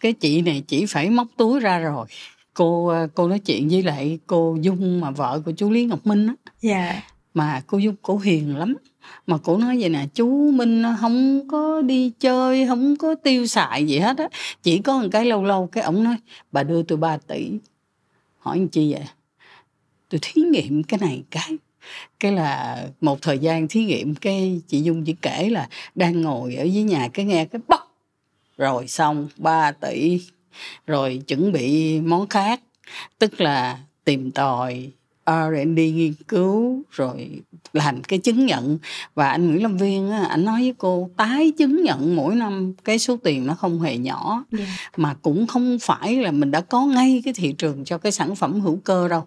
[0.00, 2.06] cái chị này chỉ phải móc túi ra rồi.
[2.54, 6.06] Cô ờ, cô nói chuyện với lại cô dung mà vợ của chú lý ngọc
[6.06, 6.34] minh á.
[6.60, 7.02] Dạ.
[7.34, 8.76] mà cô dung cổ hiền lắm.
[9.26, 13.86] Mà cổ nói vậy nè chú minh không có đi chơi không có tiêu xài
[13.86, 14.28] gì hết á.
[14.62, 16.16] Chỉ có một cái lâu lâu cái ổng nói
[16.52, 17.50] bà đưa tôi 3 tỷ.
[18.38, 19.04] Hỏi chi vậy?
[20.08, 21.56] Tôi thí nghiệm cái này cái
[22.20, 26.54] cái là một thời gian thí nghiệm cái chị dung chỉ kể là đang ngồi
[26.54, 27.88] ở dưới nhà cái nghe cái bóc
[28.58, 30.20] rồi xong 3 tỷ
[30.86, 32.60] rồi chuẩn bị món khác.
[33.18, 34.90] Tức là tìm tòi
[35.26, 37.40] R&D nghiên cứu rồi
[37.72, 38.78] làm cái chứng nhận.
[39.14, 42.74] Và anh Nguyễn Lâm Viên á, anh nói với cô tái chứng nhận mỗi năm
[42.84, 44.44] cái số tiền nó không hề nhỏ.
[44.52, 44.64] Dạ.
[44.96, 48.36] mà cũng không phải là mình đã có ngay cái thị trường cho cái sản
[48.36, 49.24] phẩm hữu cơ đâu.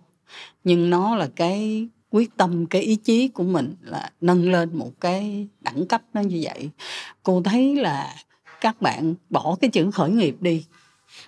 [0.63, 4.91] Nhưng nó là cái quyết tâm cái ý chí của mình là nâng lên một
[5.01, 6.69] cái đẳng cấp nó như vậy.
[7.23, 8.15] Cô thấy là
[8.61, 10.65] các bạn bỏ cái chữ khởi nghiệp đi.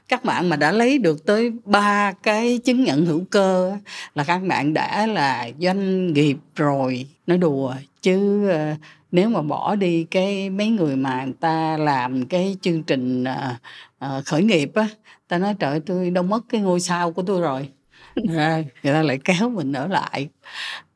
[0.08, 3.78] Các bạn mà đã lấy được tới ba cái chứng nhận hữu cơ
[4.16, 7.08] là các bạn đã là doanh nghiệp rồi.
[7.28, 8.76] Nói đùa, chứ ờ,
[9.12, 13.56] nếu mà bỏ đi cái mấy người mà người ta làm cái chương trình ờ,
[14.00, 14.88] ờ, khởi nghiệp á,
[15.28, 17.70] ta nói trời tôi đâu mất cái ngôi sao của tôi rồi.
[18.16, 20.30] Rồi, người ta lại kéo mình ở lại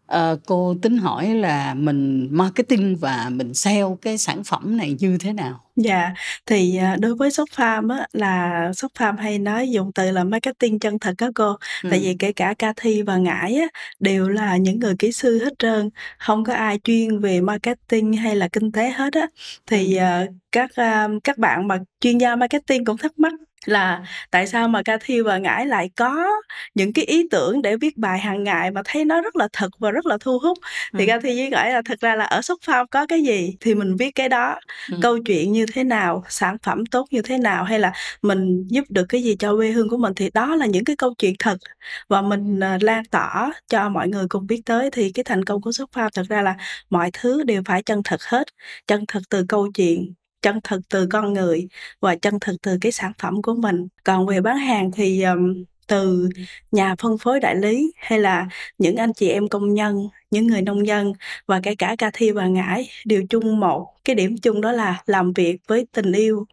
[0.07, 5.18] Ờ, cô tính hỏi là mình marketing và mình sell cái sản phẩm này như
[5.22, 6.13] thế nào Dạ,
[6.45, 10.24] thì à, đối với shop farm á là shop farm hay nói dùng từ là
[10.24, 11.57] marketing chân thật á cô.
[11.88, 12.03] Tại Ừ.
[12.03, 13.65] vì kể cả Cathy và Ngải á
[13.99, 15.89] đều là những người kỹ sư hết trơn,
[16.20, 19.28] không có ai chuyên về marketing hay là kinh tế hết á.
[19.65, 23.34] Thì à, các à, các bạn mà chuyên gia marketing cũng thắc mắc
[23.68, 26.26] là tại sao mà Cathy và Ngải lại có
[26.76, 29.70] những cái ý tưởng để viết bài hàng ngày mà thấy nó rất là thật
[29.80, 30.57] và rất là thu hút.
[30.97, 31.07] Thì Ừ.
[31.07, 33.95] Cathy với Ngải là thật ra là ở shop farm có cái gì thì mình
[33.95, 34.59] viết cái đó
[34.91, 34.97] Ừ.
[35.01, 37.91] câu chuyện như thế nào sản phẩm tốt như thế nào hay là
[38.22, 40.95] mình giúp được cái gì cho quê hương của mình thì đó là những cái
[40.95, 41.57] câu chuyện thật
[42.09, 45.61] và mình à, lan tỏa cho mọi người cùng biết tới thì cái thành công
[45.61, 46.55] của shop farm thật ra là
[46.89, 48.47] mọi thứ đều phải chân thật hết
[48.88, 51.68] chân thật từ câu chuyện chân thực từ con người
[52.00, 53.88] và chân thực từ cái sản phẩm của mình.
[54.04, 56.30] Còn về bán hàng thì um, từ
[56.72, 60.62] nhà phân phối đại lý hay là những anh chị em công nhân những người
[60.62, 61.14] nông dân
[61.46, 63.96] và kể cả ca thi và ngãi đều chung một.
[64.04, 66.46] Cái điểm chung đó là làm việc với tình yêu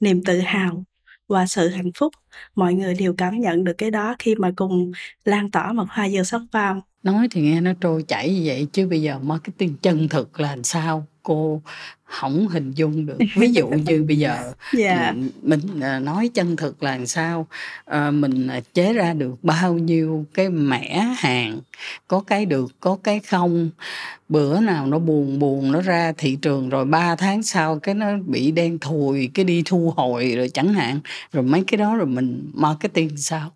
[0.00, 0.84] niềm tự hào
[1.28, 2.14] và sự hạnh phúc.
[2.54, 4.92] Mọi người đều cảm nhận được cái đó khi mà cùng
[5.24, 8.66] lan tỏa mật hoa dừa sắp vào nói thì nghe nó trôi chảy như vậy
[8.72, 11.06] chứ bây giờ marketing chân thực là làm sao?
[11.22, 11.62] Cô
[12.06, 13.18] không hình dung được.
[13.36, 15.14] Ví dụ như bây giờ dạ.
[15.42, 17.46] mình, à, nói chân thực là làm sao?
[17.84, 21.60] À, mình à, chế ra được bao nhiêu cái mẻ hàng
[22.08, 23.70] có cái được có cái không?
[24.28, 28.06] Bữa nào nó buồn buồn nó ra thị trường rồi 3 tháng sau cái nó
[28.26, 31.00] bị đen thùi cái đi thu hồi rồi chẳng hạn.
[31.32, 33.50] Rồi mấy cái đó rồi mình marketing sao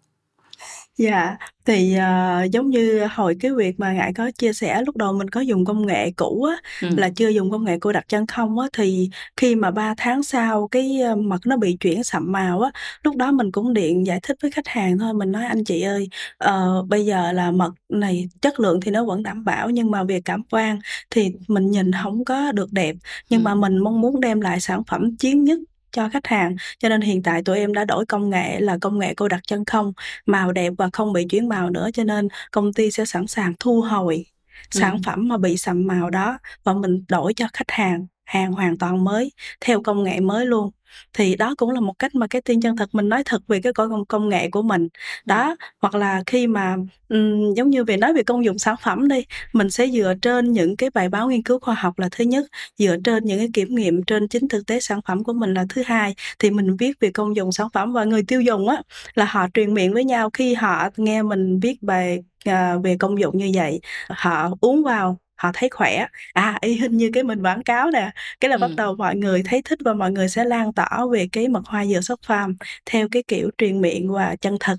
[1.00, 5.12] Dạ, thì ờ, giống như hồi cái việc mà Ngải có chia sẻ lúc đầu
[5.12, 6.88] mình có dùng công nghệ cũ á, ừ.
[6.96, 10.22] là chưa dùng công nghệ cô đặc chân không á, thì khi mà 3 tháng
[10.22, 12.70] sau cái ờ, mật nó bị chuyển sậm màu á,
[13.04, 15.82] lúc đó mình cũng điện giải thích với khách hàng thôi, mình nói anh chị
[15.82, 19.90] ơi, ờ, bây giờ là mật này chất lượng thì nó vẫn đảm bảo nhưng
[19.90, 20.78] mà về cảm quan
[21.10, 22.94] thì mình nhìn không có được đẹp,
[23.30, 23.44] nhưng Ừ.
[23.44, 25.58] mà mình mong muốn đem lại sản phẩm chiến nhất
[25.92, 26.56] cho khách hàng.
[26.78, 29.40] Cho nên hiện tại tụi em đã đổi công nghệ là công nghệ cô đặc
[29.46, 29.92] chân không
[30.26, 33.54] màu đẹp và không bị chuyển màu nữa cho nên công ty sẽ sẵn sàng
[33.60, 34.26] thu hồi
[34.70, 35.00] sản Ừ.
[35.04, 36.38] phẩm mà bị sậm màu đó.
[36.64, 40.70] Và mình đổi cho khách hàng hàng hoàn toàn mới theo công nghệ mới luôn
[41.12, 44.04] thì đó cũng là một cách marketing chân thật mình nói thật về cái công
[44.06, 44.88] công nghệ của mình.
[45.24, 46.76] Đó hoặc là khi mà
[47.08, 50.52] ừm, giống như về nói về công dụng sản phẩm đi mình sẽ dựa trên
[50.52, 52.46] những cái bài báo nghiên cứu khoa học là thứ nhất
[52.78, 55.64] dựa trên những cái kiểm nghiệm trên chính thực tế sản phẩm của mình là
[55.68, 57.92] thứ hai thì mình viết về công dụng sản phẩm.
[57.92, 58.82] Và người tiêu dùng á
[59.14, 63.20] là họ truyền miệng với nhau khi họ nghe mình viết bài à, về công
[63.20, 67.42] dụng như vậy họ uống vào họ thấy khỏe à y hình như cái mình
[67.42, 68.10] quảng cáo nè
[68.40, 68.60] cái là ừ.
[68.60, 71.62] bắt đầu mọi người thấy thích và mọi người sẽ lan tỏa về cái mật
[71.66, 72.54] hoa dừa sóc farm
[72.86, 74.76] theo cái kiểu truyền miệng và chân thật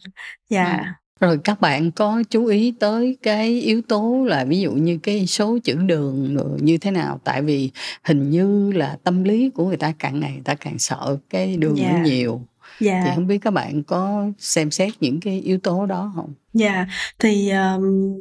[0.50, 0.82] dạ yeah.
[0.82, 5.00] ừ rồi các bạn có chú ý tới cái yếu tố là ví dụ như
[5.04, 7.72] cái số chữ đường như thế nào tại vì
[8.04, 11.58] hình như là tâm lý của người ta càng ngày người ta càng sợ cái
[11.58, 11.92] đường yeah.
[11.92, 12.04] nó dạ.
[12.04, 12.42] nhiều
[12.80, 13.02] dạ.
[13.06, 16.88] thì không biết các bạn có xem xét những cái yếu tố đó không dạ
[17.20, 18.14] thì um,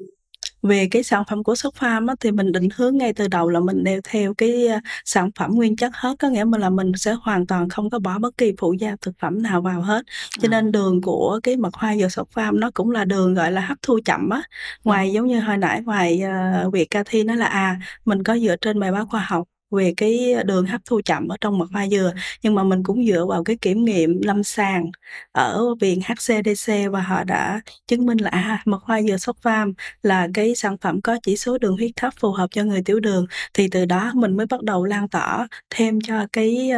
[0.63, 3.49] về cái sản phẩm của Shop Farm á, thì mình định hướng ngay từ đầu
[3.49, 6.93] là mình đều theo cái uh, sản phẩm nguyên chất hết có nghĩa là mình
[6.97, 10.05] sẽ hoàn toàn không có bỏ bất kỳ phụ gia thực phẩm nào vào hết
[10.39, 10.51] cho à.
[10.51, 13.61] nên đường của cái mật hoa dừa Shop Farm nó cũng là đường gọi là
[13.61, 14.43] hấp thu chậm á
[14.85, 15.13] ngoài ừ.
[15.13, 16.23] giống như hồi nãy ngoài
[16.67, 19.95] uh, việc Cathy nói là à mình có dựa trên bài báo khoa học về
[19.97, 22.13] cái đường hấp thu chậm ở trong mật hoa dừa
[22.43, 24.91] nhưng mà mình cũng dựa vào cái kiểm nghiệm lâm sàng
[25.33, 29.73] ở viện HCDC và họ đã chứng minh là à, mật hoa dừa sóc farm
[30.03, 33.01] là cái sản phẩm có chỉ số đường huyết thấp phù hợp cho người tiểu
[33.01, 33.27] đường.
[33.55, 36.71] Thì từ đó mình mới bắt đầu lan tỏa thêm cho cái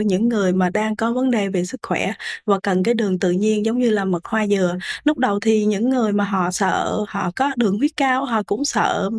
[0.00, 2.12] uh, những người mà đang có vấn đề về sức khỏe
[2.46, 5.64] và cần cái đường tự nhiên giống như là mật hoa dừa lúc đầu thì
[5.64, 9.10] những người mà họ sợ họ có đường huyết cao họ cũng sợ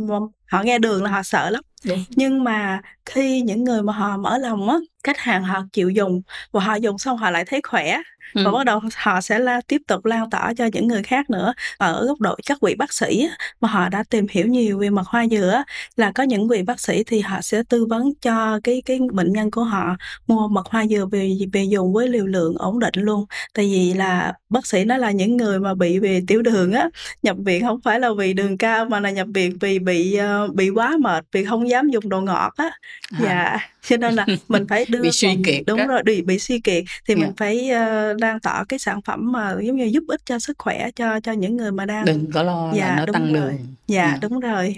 [0.45, 2.03] họ nghe đường là họ sợ lắm Đúng.
[2.09, 6.21] nhưng mà khi những người mà họ mở lòng á khách hàng họ chịu dùng
[6.51, 7.97] và họ dùng xong họ lại thấy khỏe
[8.33, 8.41] ừ.
[8.45, 11.53] và bắt đầu họ sẽ la, tiếp tục lan tỏa cho những người khác nữa
[11.77, 13.29] ở góc độ các vị bác sĩ
[13.61, 15.63] mà họ đã tìm hiểu nhiều về mật hoa dừa
[15.95, 19.33] là có những vị bác sĩ thì họ sẽ tư vấn cho cái cái bệnh
[19.33, 19.95] nhân của họ
[20.27, 23.93] mua mật hoa dừa về về dùng với liều lượng ổn định luôn tại vì
[23.93, 26.89] là bác sĩ nói là những người mà bị về tiểu đường á
[27.23, 30.55] nhập viện không phải là vì đường cao mà là nhập viện vì bị uh,
[30.55, 32.69] bị quá mệt vì không dám dùng đồ ngọt á
[33.11, 33.19] à.
[33.23, 35.85] dạ cho nên là mình phải đưa bị suy kiệt đúng đó.
[35.88, 37.19] rồi bị bị suy kiệt thì yeah.
[37.19, 40.57] mình phải uh, lan tỏa cái sản phẩm mà giống như giúp ích cho sức
[40.59, 43.51] khỏe cho cho những người mà đang đừng có lo dạ, là nó tăng rồi.
[43.51, 44.21] đường dạ yeah.
[44.21, 44.75] đúng rồi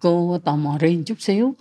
[0.00, 1.54] cô tò mò riêng chút xíu.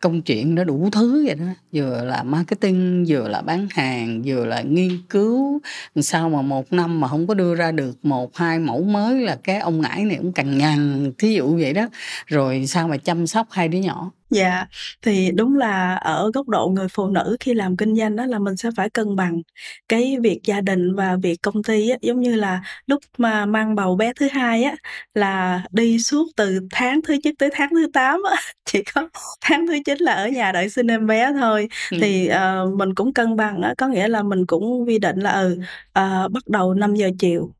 [0.00, 1.44] Công chuyện nó đủ thứ vậy đó.
[1.72, 5.60] Vừa là marketing, vừa là bán hàng, vừa là nghiên cứu.
[5.96, 9.38] Sao mà một năm mà không có đưa ra được một, hai mẫu mới là
[9.44, 11.88] cái ông ngãi này cũng cằn nhằn, thí dụ vậy đó.
[12.26, 14.10] Rồi sao mà chăm sóc hai đứa nhỏ?
[14.32, 14.66] Dạ,
[15.02, 18.38] thì đúng là ở góc độ người phụ nữ khi làm kinh doanh đó là
[18.38, 19.42] mình sẽ phải cân bằng
[19.88, 23.74] cái việc gia đình và việc công ty á, giống như là lúc mà mang
[23.74, 24.74] bầu bé thứ hai á
[25.14, 29.08] là đi suốt từ tháng thứ nhất tới tháng thứ 8 á, chỉ có
[29.40, 31.68] tháng thứ 9 là ở nhà đợi sinh em bé thôi.
[31.90, 31.98] Ừ.
[32.00, 35.32] Thì uh, mình cũng cân bằng á, có nghĩa là mình cũng quy định là
[35.32, 35.58] ừ
[35.98, 37.54] uh, bắt đầu 5 giờ chiều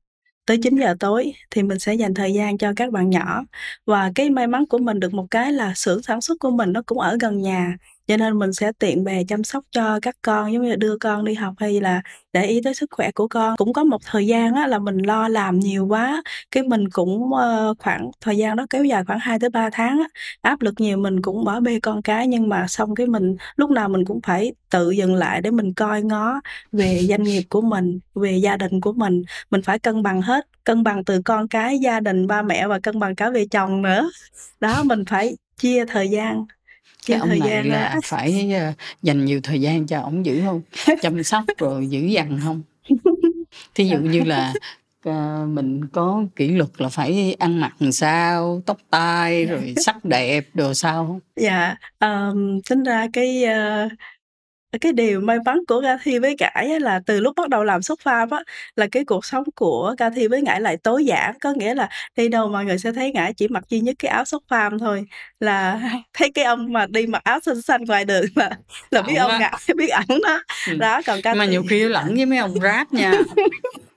[0.47, 3.43] tới 9 giờ tối thì mình sẽ dành thời gian cho các bạn nhỏ.
[3.86, 6.72] Và cái may mắn của mình được một cái là xưởng sản xuất của mình
[6.72, 7.74] nó cũng ở gần nhà
[8.12, 10.96] cho nên mình sẽ tiện bề chăm sóc cho các con giống như là đưa
[10.98, 12.02] con đi học hay là
[12.32, 13.56] để ý tới sức khỏe của con.
[13.56, 17.30] Cũng có một thời gian á, là mình lo làm nhiều quá cái mình cũng
[17.32, 20.04] uh, khoảng thời gian đó kéo dài khoảng 2 tới 3 tháng á,
[20.40, 22.26] áp lực nhiều mình cũng bỏ bê con cái.
[22.26, 25.74] Nhưng mà xong cái mình lúc nào mình cũng phải tự dừng lại để mình
[25.74, 26.40] coi ngó
[26.72, 29.22] về doanh nghiệp của mình về gia đình của mình.
[29.50, 32.78] Mình phải cân bằng hết cân bằng từ con cái gia đình ba mẹ và
[32.80, 34.10] cân bằng cả về chồng nữa.
[34.60, 36.46] Đó mình phải chia thời gian
[37.07, 38.00] cái ông này là đó.
[38.05, 40.62] phải uh, dành nhiều thời gian cho ổng giữ không?
[41.03, 42.62] Chăm sóc rồi giữ dằn không?
[43.74, 44.53] Thí dụ như là
[45.09, 50.05] uh, mình có kỷ luật là phải ăn mặc làm sao tóc tai rồi sắc
[50.05, 51.20] đẹp đồ sao không?
[51.36, 53.92] Dạ um, tính ra cái uh,
[54.80, 57.82] cái điều may mắn của Cathy với Ngải á là từ lúc bắt đầu làm
[57.82, 58.42] xuất farm á,
[58.76, 61.38] là cái cuộc sống của Cathy với Ngải lại tối giản.
[61.40, 64.10] Có nghĩa là đi đâu mọi người sẽ thấy Ngải chỉ mặc duy nhất cái
[64.10, 65.04] áo xuất farm thôi,
[65.40, 65.80] là
[66.12, 68.50] thấy cái ông mà đi mặc áo xanh xanh ngoài đường là
[68.90, 70.42] là biết ông Ngải, biết ổng đó.
[70.68, 70.78] Ừm.
[70.78, 73.12] Đó, còn Cathy Mà nhiều khi lẫn với mấy ông rap nha.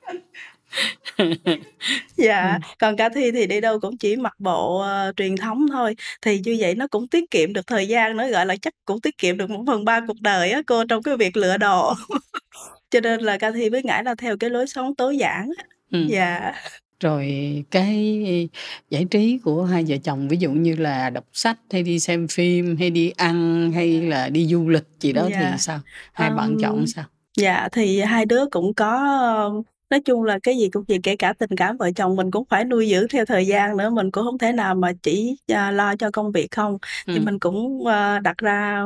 [2.17, 2.61] Dạ, Ừm.
[2.79, 6.39] còn cả Thi thì đi đâu cũng chỉ mặc bộ, ờ, truyền thống thôi, thì
[6.39, 9.17] như vậy nó cũng tiết kiệm được thời gian nữa, gọi là, chắc cũng tiết
[9.17, 11.93] kiệm được 1/3 cuộc đời á cô trong cái việc lựa đồ.
[12.91, 15.49] Cho nên là Ca Thi với Ngải là theo cái lối sống tối giản.
[15.91, 16.07] Ừm.
[16.07, 16.53] Dạ.
[16.99, 17.33] Rồi
[17.71, 18.49] cái
[18.89, 22.27] giải trí của hai vợ chồng, ví dụ như là đọc sách hay đi xem
[22.27, 25.57] phim, hay đi ăn, hay là đi du lịch gì đó thì dạ.
[25.57, 25.79] sao?
[26.13, 27.05] Hai bạn chọn sao?
[27.37, 31.33] dạ, thì hai đứa cũng có, nói chung là cái gì cũng vậy, kể cả
[31.33, 34.23] tình cảm vợ chồng mình cũng phải nuôi dưỡng theo thời gian nữa, mình cũng
[34.23, 36.77] không thể nào mà chỉ, à, lo cho công việc không.
[37.07, 38.83] Thì mình cũng, ơ, đặt ra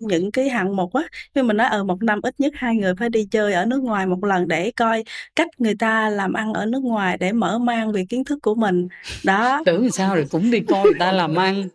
[0.00, 1.02] những cái hạng mục á,
[1.34, 3.64] như mình nói, ở ờ, một năm ít nhất hai người phải đi chơi ở
[3.64, 5.04] nước ngoài một lần để coi
[5.36, 8.54] cách người ta làm ăn ở nước ngoài để mở mang về kiến thức của
[8.54, 8.88] mình.
[9.24, 9.62] Đó.
[9.66, 11.68] Tưởng sao rồi cũng đi coi người ta làm ăn.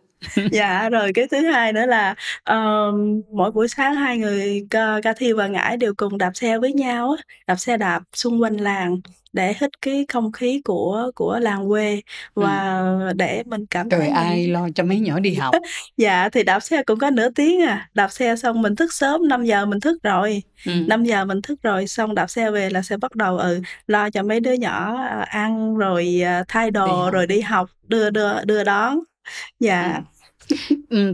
[0.52, 2.14] Dạ rồi cái thứ hai nữa là
[2.50, 2.94] uh,
[3.32, 6.72] mỗi buổi sáng hai người ca, ca thi và ngải đều cùng đạp xe với
[6.72, 9.00] nhau á đạp xe đạp xung quanh làng
[9.32, 12.00] để hít cái không khí của của làng quê
[12.34, 13.12] và ừ.
[13.16, 15.54] để mình cảm thấy ai lo cho mấy nhỏ đi học
[15.96, 19.28] dạ thì đạp xe cũng có nửa tiếng à đạp xe xong mình thức sớm
[19.28, 20.72] 5 giờ mình thức rồi ừ.
[20.86, 24.10] 5 giờ mình thức rồi xong đạp xe về là sẽ bắt đầu ừ lo
[24.10, 28.10] cho mấy đứa nhỏ à, ăn rồi à, thay đồ đi rồi đi học đưa
[28.10, 28.98] đưa đưa đón
[29.60, 30.11] dạ ừ.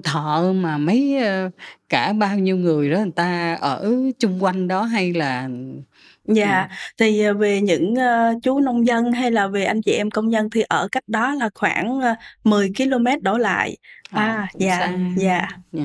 [0.05, 1.16] Thợ mà mấy
[1.89, 5.49] cả bao nhiêu người đó người ta ở chung quanh đó hay là
[6.34, 6.68] Dạ, Ừm.
[6.99, 10.28] thì, ờ, về những, ơ, chú nông dân hay là về anh chị em công
[10.28, 12.14] nhân thì ở cách đó là khoảng, ơ,
[12.45, 13.76] 10 ki-lô-mét đổ lại.
[14.11, 15.49] À, À, dạ, dạ.
[15.72, 15.84] Dạ.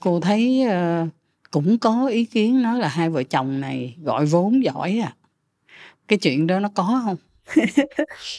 [0.00, 0.66] Cô thấy,
[1.50, 5.12] cũng có ý kiến nói là hai vợ chồng này gọi vốn giỏi à.
[6.10, 7.16] Cái chuyện đó nó có không?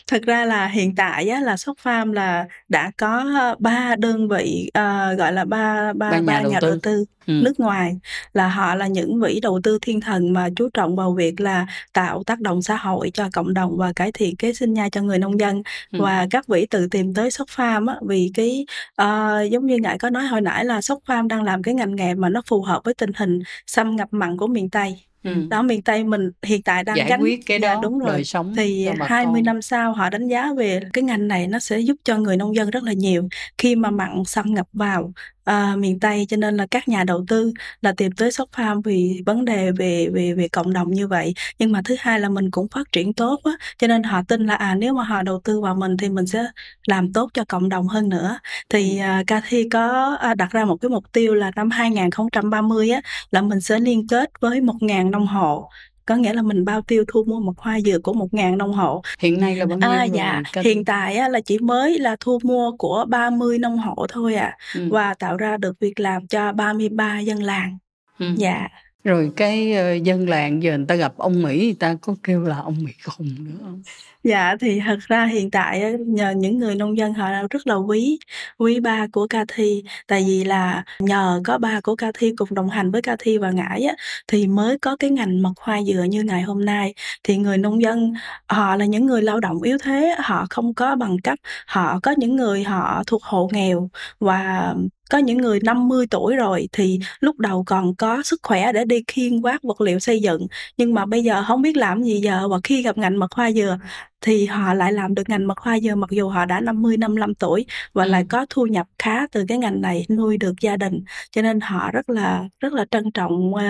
[0.08, 3.26] Thực ra là hiện tại á, là Sóc Farm là đã có
[3.60, 6.70] ba đơn vị uh, gọi là ba ba ba nhà, ba đầu, nhà tư.
[6.70, 7.34] đầu tư ừ.
[7.44, 8.00] nước ngoài
[8.34, 11.68] là họ là những vị đầu tư thiên thần mà chú trọng vào việc là
[11.94, 15.02] tạo tác động xã hội cho cộng đồng và cải thiện cái sinh nhai cho
[15.02, 16.00] người nông dân ừ.
[16.02, 18.66] và các vị tự tìm tới Sóc Farm á, vì cái
[19.02, 21.96] uh, giống như ngài có nói hồi nãy là Sóc Farm đang làm cái ngành
[21.96, 25.50] nghề mà nó phù hợp với tình hình xâm nhập mặn của miền Tây Ừm.
[25.50, 28.10] Đó, miền Tây mình hiện tại đang Giải gánh quyết cái dạ, đó, đúng rồi.
[28.12, 29.44] đời sống Thì cho bà 20 con.
[29.46, 32.56] năm sau họ đánh giá về cái ngành này nó sẽ giúp cho người nông
[32.56, 35.14] dân rất là nhiều khi mà mặn xâm nhập vào
[35.44, 38.82] à, miền Tây cho nên là các nhà đầu tư là tìm tới Sóc Farm
[38.82, 41.34] vì vấn đề về về về cộng đồng như vậy.
[41.60, 44.46] Nhưng mà thứ hai là mình cũng phát triển tốt á cho nên họ tin
[44.46, 46.46] là à nếu mà họ đầu tư vào mình thì mình sẽ
[46.88, 48.40] làm tốt cho cộng đồng hơn nữa.
[48.70, 49.02] Thì ừ.
[49.04, 53.42] à, Cathy có à, đặt ra một cái mục tiêu là năm 2030 á là
[53.42, 55.70] mình sẽ liên kết với 1.000 nông hộ
[56.12, 58.74] có nghĩa là mình bao tiêu thu mua một hoa dừa của một ngàn nông
[58.74, 62.16] hộ hiện nay là bao nhiêu à, dạ hiện tại á, là chỉ mới là
[62.20, 64.88] thu mua của 30 nông hộ thôi à ừ.
[64.92, 67.78] và tạo ra được việc làm cho 33 dân làng
[68.20, 68.26] ừ.
[68.38, 68.68] dạ
[69.04, 72.42] rồi cái uh, dân làng giờ người ta gặp ông Mỹ người ta có kêu
[72.42, 73.82] là ông Mỹ khùng nữa không?
[74.24, 78.20] Dạ thì thật ra hiện tại nhờ những người nông dân họ rất là quý
[78.58, 82.92] quý ba của Cathy tại vì là nhờ có ba của Cathy cùng đồng hành
[82.92, 83.96] với Cathy và Ngãi á,
[84.28, 86.94] thì mới có cái ngành mật hoa dừa như ngày hôm nay.
[87.24, 88.14] Thì người nông dân,
[88.48, 92.14] họ là những người lao động yếu thế, họ không có bằng cấp, họ có
[92.18, 94.74] những người họ thuộc hộ nghèo và
[95.10, 99.04] có những người 50 tuổi rồi thì lúc đầu còn có sức khỏe để đi
[99.08, 100.48] khiên quát vật liệu xây dựng.
[100.78, 103.52] Nhưng mà bây giờ không biết làm gì giờ và khi gặp ngành mật hoa
[103.52, 103.78] dừa
[104.22, 107.36] thì họ lại làm được ngành mật hoa dừa mặc dù họ đã 50 55
[107.36, 108.10] tuổi và ừ.
[108.10, 111.60] lại có thu nhập khá từ cái ngành này nuôi được gia đình cho nên
[111.60, 113.62] họ rất là rất là trân trọng uh,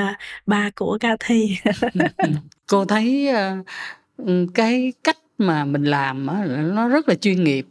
[0.45, 1.58] ba của Cathy
[2.68, 3.30] cô thấy
[4.18, 7.68] uh, cái cách mà mình làm uh, nó rất là chuyên nghiệp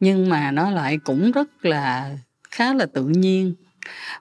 [0.00, 2.16] nhưng mà nó lại cũng rất là
[2.50, 3.54] khá là tự nhiên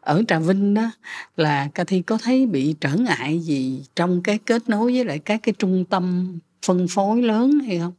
[0.01, 0.91] ở Trà Vinh đó
[1.38, 5.39] là Cathy có thấy bị trở ngại gì trong cái kết nối với lại các
[5.43, 7.93] cái trung tâm phân phối lớn hay không?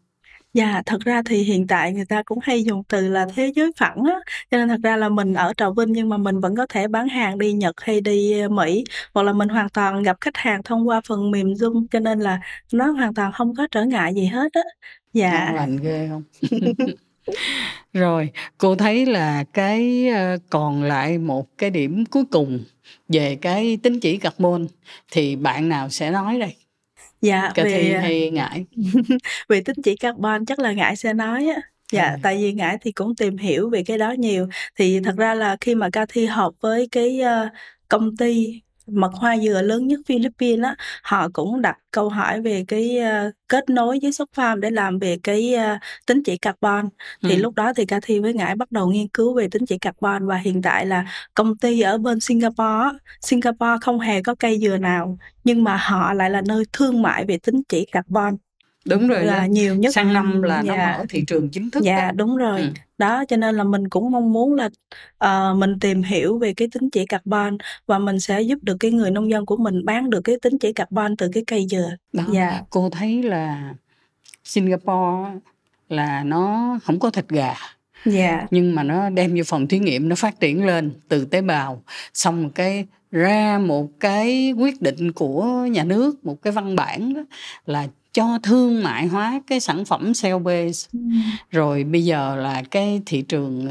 [0.55, 3.70] Dạ, thật ra thì hiện tại người ta cũng hay dùng từ là thế giới
[3.76, 4.14] phẳng á,
[4.50, 6.88] cho nên thật ra là mình ở Trà Vinh nhưng mà mình vẫn có thể
[6.88, 8.84] bán hàng đi Nhật hay đi ờ, Mỹ,
[9.14, 12.20] hoặc là mình hoàn toàn gặp khách hàng thông qua phần mềm Zoom cho nên
[12.20, 12.40] là
[12.72, 14.62] nó hoàn toàn không có trở ngại gì hết á.
[15.12, 15.44] Dạ.
[15.46, 16.22] Ngon lành ghê không?
[17.92, 22.64] Rồi, cô thấy là cái ờ, còn lại một cái điểm cuối cùng
[23.09, 24.66] về cái tín chỉ carbon
[25.12, 26.57] thì bạn nào sẽ nói đây?
[27.22, 28.66] Dạ, Cà về hay ngại?
[29.48, 31.60] về tín chỉ carbon chắc là ngại sẽ nói á.
[31.92, 32.18] Dạ, à.
[32.22, 34.48] tại vì ngại thì cũng tìm hiểu về cái đó nhiều.
[34.76, 37.52] Thì thật ra là khi mà Cathy họp với cái uh,
[37.88, 38.62] công ty
[38.93, 43.34] mật hoa dừa lớn nhất Philippines á, họ cũng đặt câu hỏi về cái uh,
[43.49, 46.88] kết nối với Sóc Farm để làm về cái uh, tính chỉ carbon.
[47.22, 47.43] Thì ừ.
[47.43, 50.36] lúc đó thì Cathy với Ngãi bắt đầu nghiên cứu về tính chỉ carbon và
[50.36, 55.18] hiện tại là công ty ở bên Singapore, Singapore không hề có cây dừa nào
[55.45, 58.36] nhưng mà họ lại là nơi thương mại về tính chỉ carbon
[58.84, 59.94] đúng rồi là nhiều nhất.
[59.94, 60.76] Sang năm là dạ.
[60.76, 62.12] nó mở thị trường chính thức dạ đó.
[62.14, 62.60] đúng rồi.
[62.60, 62.68] Ừ.
[62.98, 64.68] đó cho nên là mình cũng mong muốn là
[65.24, 68.90] uh, mình tìm hiểu về cái tính chỉ carbon và mình sẽ giúp được cái
[68.90, 71.90] người nông dân của mình bán được cái tính chỉ carbon từ cái cây dừa.
[72.12, 72.60] Đó dạ.
[72.70, 73.74] cô thấy là
[74.44, 75.38] Singapore
[75.88, 77.54] là nó không có thịt gà.
[78.04, 78.46] Dạ.
[78.50, 81.82] Nhưng mà nó đem vô phòng thí nghiệm nó phát triển lên từ tế bào.
[82.14, 87.20] Xong cái ra một cái quyết định của nhà nước một cái văn bản đó
[87.66, 90.98] là cho thương mại hóa cái sản phẩm cell base ừ.
[91.50, 93.68] rồi bây giờ là cái thị trường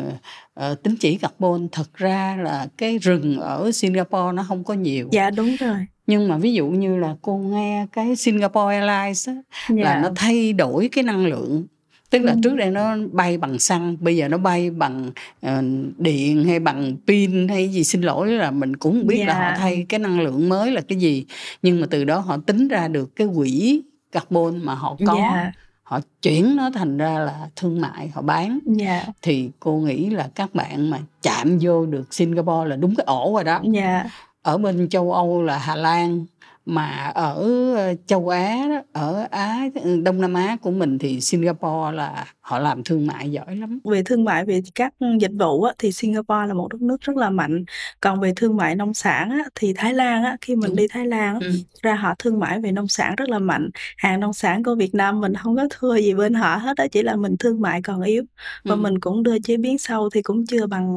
[0.69, 5.09] uh, tính chỉ carbon thật ra là cái rừng ở Singapore nó không có nhiều
[5.11, 5.77] dạ đúng rồi
[6.07, 9.35] nhưng mà ví dụ như là cô nghe cái Singapore Airlines á,
[9.69, 9.83] Dạ.
[9.83, 11.65] là nó thay đổi cái năng lượng
[12.09, 12.39] tức là Ừ.
[12.43, 15.11] trước đây nó bay bằng xăng bây giờ nó bay bằng
[15.41, 15.63] ờ,
[15.97, 19.49] điện hay bằng pin hay gì xin lỗi là mình cũng không biết là Dạ.
[19.49, 21.25] họ thay cái năng lượng mới là cái gì
[21.61, 23.81] nhưng mà từ đó họ tính ra được cái quỹ
[24.11, 25.51] carbon mà họ có Dạ.
[25.83, 29.05] họ chuyển nó thành ra là thương mại họ bán Dạ.
[29.21, 33.31] thì cô nghĩ là các bạn mà chạm vô được Singapore là đúng cái ổ
[33.33, 34.03] rồi đó Dạ.
[34.41, 36.25] ở bên châu Âu là Hà Lan
[36.65, 37.33] mà ở
[37.75, 39.65] ờ, châu Á đó, ở Á
[40.03, 44.03] Đông Nam Á của mình thì Singapore là họ làm thương mại giỏi lắm về
[44.03, 47.29] thương mại về các dịch vụ á, thì Singapore là một đất nước rất là
[47.29, 47.65] mạnh
[48.01, 50.75] còn về thương mại nông sản á, thì Thái Lan á, khi mình Đúng.
[50.75, 51.51] đi Thái Lan á, ừ.
[51.83, 54.95] ra họ thương mại về nông sản rất là mạnh hàng nông sản của Việt
[54.95, 57.81] Nam mình không có thua gì bên họ hết đó chỉ là mình thương mại
[57.81, 58.23] còn yếu
[58.67, 58.75] và Ừ.
[58.75, 60.87] mình cũng đưa chế biến sâu thì cũng chưa bằng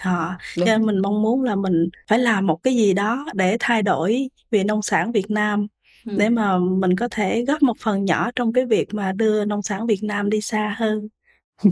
[0.00, 0.66] họ Đúng.
[0.66, 3.82] cho nên mình mong muốn là mình phải làm một cái gì đó để thay
[3.82, 5.66] đổi về nông sản Việt Nam.
[6.06, 6.12] Ừ.
[6.18, 9.62] để mà mình có thể góp một phần nhỏ trong cái việc mà đưa nông
[9.62, 11.08] sản Việt Nam đi xa hơn.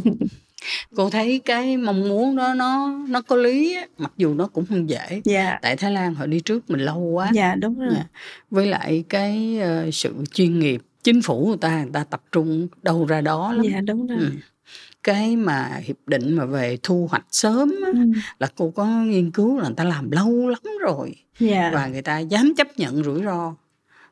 [0.97, 4.67] Cô thấy cái mong muốn đó nó nó có lý á, mặc dù nó cũng
[4.67, 5.21] không dễ.
[5.25, 5.59] Dạ.
[5.63, 7.31] Tại Thái Lan họ đi trước mình lâu quá.
[7.35, 7.91] Dạ đúng rồi.
[7.95, 8.05] Dạ.
[8.51, 12.69] với lại cái ờ, sự chuyên nghiệp chính phủ người ta người ta tập trung
[12.83, 13.67] đâu ra đó lắm.
[13.73, 14.19] Dạ đúng rồi.
[14.19, 14.31] Ừ.
[15.03, 17.99] cái mà hiệp định mà về thu hoạch sớm á, Ừ.
[18.39, 22.03] là cô có nghiên cứu là người ta làm lâu lắm rồi dạ và người
[22.03, 23.55] ta dám chấp nhận rủi ro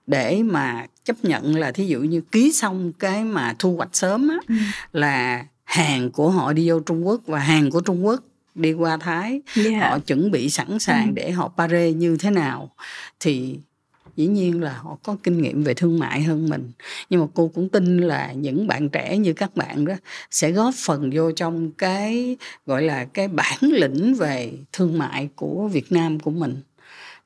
[0.06, 4.28] để mà chấp nhận là thí dụ như ký xong cái mà thu hoạch sớm
[4.28, 4.54] á, Ừ.
[4.92, 8.20] là hàng của họ đi vô Trung Quốc và hàng của Trung Quốc
[8.54, 11.12] đi qua Thái dạ họ chuẩn bị sẵn sàng Ừ.
[11.14, 12.70] để họ pare như thế nào
[13.20, 13.58] thì
[14.18, 16.70] dĩ nhiên là họ có kinh nghiệm về thương mại hơn mình.
[17.10, 19.94] Nhưng mà cô cũng tin là những bạn trẻ như các bạn đó
[20.30, 25.68] sẽ góp phần vô trong cái, gọi là, cái bản lĩnh về thương mại của
[25.68, 26.56] Việt Nam của mình.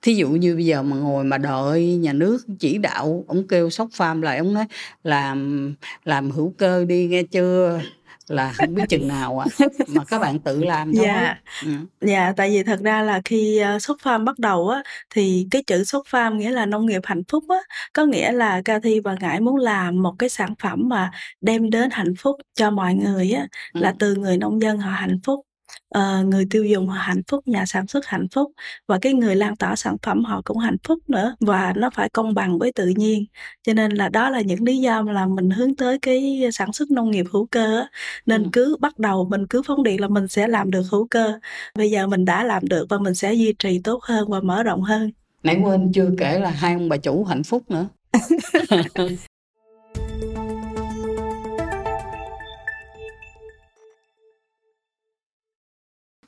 [0.03, 3.71] Thí dụ như bây giờ mà ngồi mà đợi nhà nước chỉ đạo, ông kêu
[3.71, 4.65] sóc farm lại, ông nói,
[5.05, 5.75] làm
[6.05, 7.81] làm hữu cơ đi, nghe chưa?
[8.29, 9.47] Là không biết chừng nào à
[9.89, 11.37] mà các bạn tự làm thôi Dạ.
[11.65, 11.69] ừ.
[12.01, 15.63] Dạ, tại vì thật ra là khi uh, xuất farm bắt đầu á thì cái
[15.67, 17.57] chữ xuất farm nghĩa là nông nghiệp hạnh phúc á,
[17.93, 21.11] có nghĩa là Ca Thi và Ngải muốn làm một cái sản phẩm mà
[21.41, 23.81] đem đến hạnh phúc cho mọi người á, Ừ.
[23.81, 25.47] là từ người nông dân họ hạnh phúc,
[25.95, 28.53] ờ, người tiêu dùng họ hạnh phúc, nhà sản xuất hạnh phúc
[28.89, 32.09] và cái người lan tỏa sản phẩm họ cũng hạnh phúc nữa và nó phải
[32.09, 33.25] công bằng với tự nhiên.
[33.63, 36.73] Cho nên là đó là những lý do mà làm mình hướng tới cái sản
[36.73, 37.89] xuất nông nghiệp hữu cơ á.
[38.27, 38.49] Nên Ừ.
[38.53, 41.39] cứ bắt đầu mình cứ phóng điện là mình sẽ làm được hữu cơ
[41.75, 44.63] bây giờ mình đã làm được và mình sẽ duy trì tốt hơn và mở
[44.63, 45.11] rộng hơn
[45.43, 47.89] nãy quên chưa kể là hai ông bà chủ hạnh phúc nữa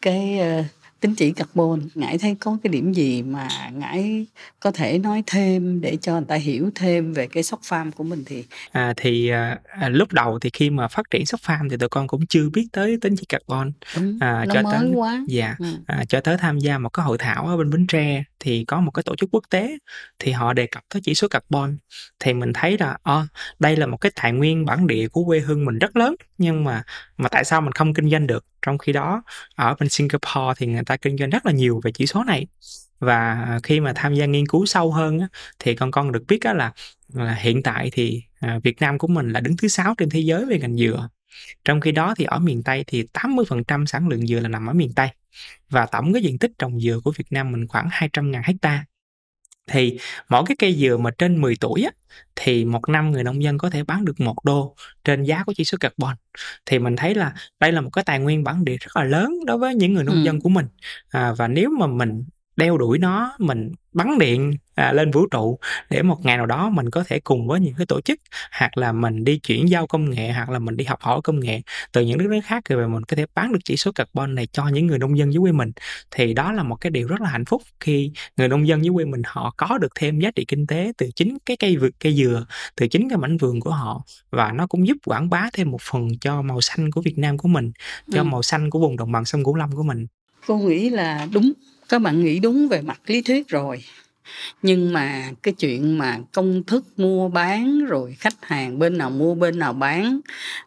[0.04, 0.64] cái ờ,
[1.04, 1.80] ờ, tín chỉ carbon.
[1.94, 4.26] Ngải thấy có cái điểm gì mà ngải
[4.60, 8.04] có thể nói thêm để cho người ta hiểu thêm về cái sóc farm của
[8.04, 8.44] mình thì?
[8.72, 11.88] À, thì à, à, lúc đầu thì khi mà phát triển shop farm thì tụi
[11.88, 13.72] con cũng chưa biết tới tính chỉ carbon.
[13.96, 15.24] Đúng à, nó cho mới tới quá.
[15.28, 15.56] Dạ.
[15.58, 15.66] Ừ.
[15.86, 18.80] à, cho tới tham gia một cái hội thảo ở bên Bến Tre thì có
[18.80, 19.78] một cái tổ chức quốc tế
[20.18, 21.76] thì họ đề cập tới chỉ số carbon.
[22.18, 23.26] Thì mình thấy là ờ,
[23.58, 26.64] đây là một cái tài nguyên bản địa của quê hương mình rất lớn nhưng
[26.64, 26.82] mà
[27.16, 28.46] mà tại sao mình không kinh doanh được?
[28.62, 29.22] Trong khi đó
[29.54, 32.46] ở bên Singapore thì người ta kinh doanh rất là nhiều về chỉ số này.
[32.98, 35.28] Và khi mà tham gia nghiên cứu sâu hơn á,
[35.58, 36.72] thì con con được biết á là,
[37.08, 40.20] là hiện tại thì à, Việt Nam của mình là đứng thứ sáu trên thế
[40.20, 41.08] giới về ngành dừa.
[41.64, 44.72] Trong khi đó thì ở miền Tây thì 80% sản lượng dừa là nằm ở
[44.72, 45.08] miền Tây.
[45.70, 48.84] Và tổng cái diện tích trồng dừa của Việt Nam mình khoảng 200.000 hecta
[49.66, 49.98] thì
[50.28, 51.90] mỗi cái cây dừa mà trên 10 tuổi á,
[52.36, 55.52] thì một năm người nông dân có thể bán được một đô trên giá của
[55.56, 56.16] chỉ số carbon
[56.66, 59.34] thì mình thấy là đây là một cái tài nguyên bản địa rất là lớn
[59.46, 60.22] đối với những người nông Ừ.
[60.22, 60.66] dân của mình
[61.08, 62.24] à, và nếu mà mình
[62.56, 65.58] đeo đuổi nó mình bắn điện à, lên vũ trụ
[65.90, 68.20] để một ngày nào đó mình có thể cùng với những cái tổ chức
[68.58, 71.40] hoặc là mình đi chuyển giao công nghệ hoặc là mình đi học hỏi công
[71.40, 74.34] nghệ từ những nước nước khác rồi mình có thể bán được chỉ số carbon
[74.34, 75.72] này cho những người nông dân dưới quê mình.
[76.10, 78.94] Thì đó là một cái điều rất là hạnh phúc khi người nông dân dưới
[78.94, 81.90] quê mình họ có được thêm giá trị kinh tế từ chính cái cây vườn
[82.00, 82.46] cây dừa
[82.76, 84.02] từ chính cái mảnh vườn của họ.
[84.30, 87.38] Và nó cũng giúp quảng bá thêm một phần cho màu xanh của Việt Nam
[87.38, 87.72] của mình
[88.12, 88.24] cho Ừ.
[88.24, 90.06] màu xanh của vùng đồng bằng sông Cửu Long của mình.
[90.46, 91.52] Cô nghĩ là đúng
[91.88, 93.84] các bạn nghĩ đúng về mặt lý thuyết rồi
[94.62, 99.34] nhưng mà cái chuyện mà công thức mua bán rồi khách hàng bên nào mua
[99.34, 100.20] bên nào bán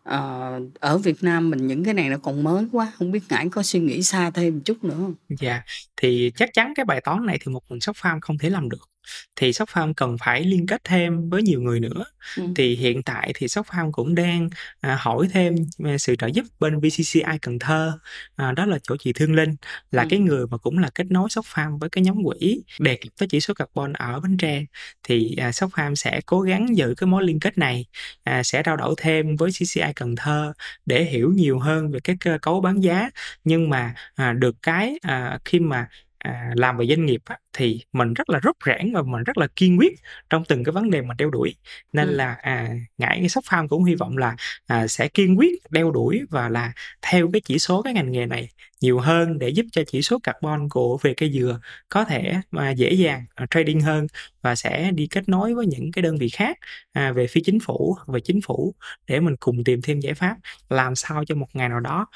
[0.03, 3.49] ờ, ở Việt Nam mình những cái này nó còn mới quá không biết ngải
[3.49, 5.61] có suy nghĩ xa thêm một chút nữa không Dạ,
[5.97, 8.69] thì chắc chắn cái bài toán này thì một mình shop farm không thể làm
[8.69, 8.89] được
[9.35, 12.05] thì shop farm cần phải liên kết thêm với nhiều người nữa
[12.37, 12.43] Ừ.
[12.55, 14.49] thì hiện tại thì shop farm cũng đang
[14.81, 17.99] à, hỏi thêm về sự trợ giúp bên VCCI Cần Thơ
[18.35, 19.55] à, đó là chỗ chị Thương Linh
[19.91, 20.07] là Ừ.
[20.09, 23.13] cái người mà cũng là kết nối shop farm với cái nhóm quỹ đề cập
[23.19, 24.61] tới chỉ số carbon ở Bến Tre
[25.03, 27.85] thì à, shop farm sẽ cố gắng giữ cái mối liên kết này
[28.23, 30.53] à, sẽ trao đổi thêm với CCI Cần Thơ
[30.85, 33.09] để hiểu nhiều hơn về cái cơ cấu bán giá
[33.43, 35.87] nhưng mà à, được cái à, khi mà
[36.27, 39.37] à, làm về doanh nghiệp á, thì mình rất là rốt rẽn và mình rất
[39.37, 39.93] là kiên quyết
[40.29, 41.55] trong từng cái vấn đề mà đeo đuổi
[41.93, 42.15] nên Ừ.
[42.15, 44.35] là à, ngãi cái shop farm cũng hy vọng là
[44.67, 48.25] à, sẽ kiên quyết đeo đuổi và là theo cái chỉ số cái ngành nghề
[48.25, 48.49] này
[48.81, 51.59] nhiều hơn để giúp cho chỉ số carbon của về cây dừa
[51.89, 54.07] có thể mà dễ dàng à, trading hơn
[54.41, 56.57] và sẽ đi kết nối với những cái đơn vị khác
[56.93, 58.75] à, về phía chính phủ về chính phủ
[59.07, 60.35] để mình cùng tìm thêm giải pháp
[60.69, 62.07] làm sao cho một ngày nào đó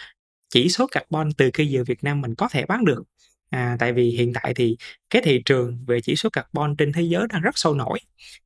[0.50, 3.04] chỉ số carbon từ cây dừa Việt Nam mình có thể bán được
[3.52, 4.78] à, tại vì hiện tại thì
[5.10, 8.00] cái thị trường về chỉ số carbon trên thế giới đang rất sôi nổi.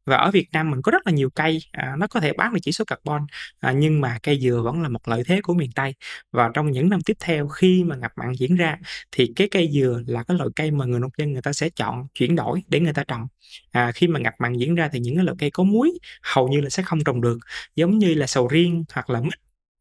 [0.06, 2.54] Và ở Việt Nam mình có rất là nhiều cây à, nó có thể bán
[2.54, 3.26] được chỉ số carbon
[3.60, 5.96] à, nhưng mà cây dừa vẫn là một lợi thế của miền Tây.
[6.32, 8.78] Và trong những năm tiếp theo khi mà ngập mặn diễn ra
[9.12, 11.70] thì cái cây dừa là cái loại cây mà người nông dân người ta sẽ
[11.70, 13.28] chọn chuyển đổi để người ta trồng.
[13.72, 15.92] À, khi mà ngập mặn diễn ra thì những cái loại cây có muối
[16.24, 17.38] hầu như là sẽ không trồng được
[17.76, 19.34] giống như là sầu riêng hoặc là mít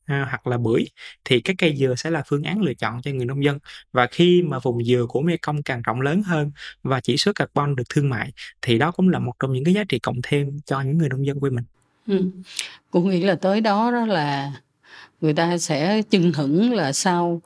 [0.07, 0.87] à, hoặc là bưởi
[1.25, 3.59] thì cái cây dừa sẽ là phương án lựa chọn cho người nông dân.
[3.93, 6.51] Và khi mà vùng dừa của Mekong càng rộng lớn hơn
[6.83, 8.33] và chỉ số carbon được thương mại
[8.63, 11.09] thì đó cũng là một trong những cái giá trị cộng thêm cho những người
[11.09, 11.65] nông dân quê mình.
[12.07, 12.31] Ừ.
[12.91, 14.53] Cô nghĩ là tới đó đó là
[15.21, 17.43] người ta sẽ chưng hửng là sau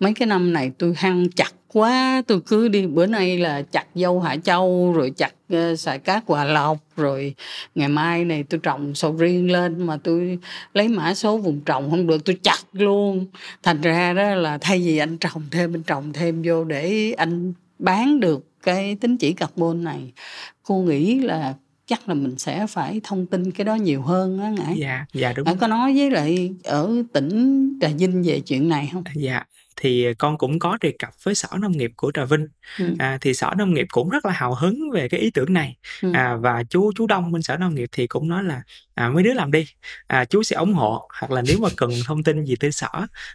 [0.00, 3.86] mấy cái năm này tôi hăng chặt quá tôi cứ đi bữa nay là chặt
[3.94, 7.34] dâu Hạ Châu rồi chặt uh, xài cát Hòa Lộc rồi
[7.74, 10.38] ngày mai này tôi trồng sầu riêng lên mà tôi
[10.74, 13.26] lấy mã số vùng trồng không được tôi chặt luôn.
[13.62, 17.52] Thành ra đó là thay vì anh trồng thêm anh trồng thêm vô để anh
[17.78, 20.12] bán được cái tín chỉ carbon này
[20.62, 21.54] cô nghĩ là
[21.86, 25.32] chắc là mình sẽ phải thông tin cái đó nhiều hơn á ngãi dạ dạ
[25.32, 25.44] đúng.
[25.44, 29.04] Ngãi có nói với lại ở tỉnh trà vinh về chuyện này không?
[29.14, 29.44] Dạ
[29.80, 32.46] thì con cũng có đề cập với sở nông nghiệp của trà vinh
[32.78, 32.94] ừ.
[32.98, 35.76] à, thì sở nông nghiệp cũng rất là hào hứng về cái ý tưởng này
[36.02, 36.12] Ừ.
[36.14, 38.62] à, và chú chú đông bên sở nông nghiệp thì cũng nói là
[38.94, 39.66] à, mấy đứa làm đi
[40.06, 42.88] à, chú sẽ ủng hộ hoặc là nếu mà cần thông tin gì từ sở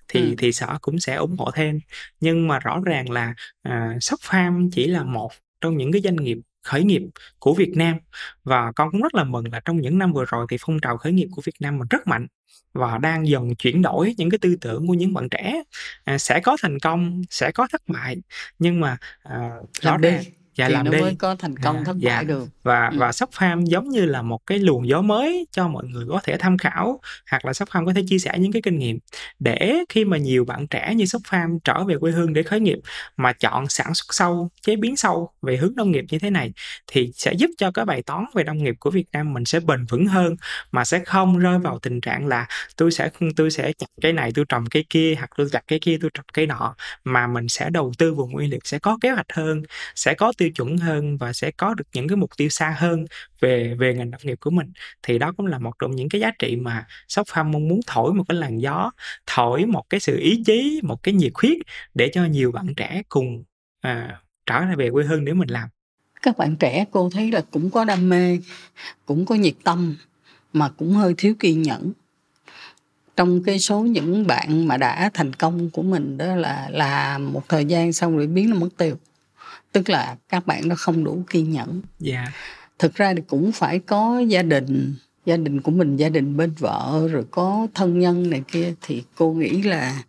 [0.07, 0.35] thì Ừ.
[0.37, 1.79] thì sở cũng sẽ ủng hộ thêm
[2.19, 5.31] nhưng mà rõ ràng là à, shop farm chỉ là một
[5.61, 7.01] trong những cái doanh nghiệp khởi nghiệp
[7.39, 7.97] của Việt Nam.
[8.43, 10.97] Và con cũng rất là mừng là trong những năm vừa rồi thì phong trào
[10.97, 12.27] khởi nghiệp của Việt Nam mình rất mạnh
[12.73, 15.63] và đang dần chuyển đổi những cái tư tưởng của những bạn trẻ.
[16.03, 18.17] À, sẽ có thành công sẽ có thất bại
[18.59, 19.49] nhưng mà à,
[19.81, 20.09] rõ làm đi.
[20.09, 20.23] ràng
[20.55, 22.15] dạ thì làm nó đi mới có thành công À, thất dạ.
[22.15, 22.97] bại được và Ừ.
[22.99, 26.19] và shop farm giống như là một cái luồng gió mới cho mọi người có
[26.23, 26.99] thể tham khảo
[27.31, 28.99] hoặc là shop farm có thể chia sẻ những cái kinh nghiệm
[29.39, 32.59] để khi mà nhiều bạn trẻ như shop farm trở về quê hương để khởi
[32.59, 32.79] nghiệp
[33.17, 36.51] mà chọn sản xuất sâu chế biến sâu về hướng nông nghiệp như thế này
[36.87, 39.59] thì sẽ giúp cho cái bài toán về nông nghiệp của Việt Nam mình sẽ
[39.59, 40.35] bền vững hơn
[40.71, 42.47] mà sẽ không rơi vào tình trạng là
[42.77, 45.79] tôi sẽ tôi sẽ chặt cái này tôi trồng cái kia hoặc tôi chặt cái
[45.79, 48.97] kia tôi trồng cái nọ mà mình sẽ đầu tư vùng nguyên liệu sẽ có
[49.01, 49.63] kế hoạch hơn
[49.95, 53.05] sẽ có tiêu chuẩn hơn và sẽ có được những cái mục tiêu xa hơn
[53.39, 54.71] về về ngành nông nghiệp của mình
[55.03, 57.79] thì đó cũng là một trong những cái giá trị mà shop farm mong muốn
[57.87, 58.91] thổi một cái làn gió
[59.27, 61.57] thổi một cái sự ý chí một cái nhiệt huyết
[61.93, 63.43] để cho nhiều bạn trẻ cùng
[63.81, 65.69] à, trở lại về quê hương để mình làm.
[66.21, 68.39] Các bạn trẻ cô thấy là cũng có đam mê
[69.05, 69.95] cũng có nhiệt tâm
[70.53, 71.91] mà cũng hơi thiếu kiên nhẫn.
[73.15, 77.49] Trong cái số những bạn mà đã thành công của mình đó là làm một
[77.49, 78.97] thời gian xong rồi biến nó mất tiêu
[79.73, 81.81] tức là các bạn nó không đủ kiên nhẫn.
[81.99, 82.25] Dạ.
[82.79, 84.95] Thực ra thì cũng phải có gia đình
[85.25, 88.73] gia đình của mình gia đình bên vợ rồi có thân nhân này kia.
[88.81, 90.03] Thì cô nghĩ là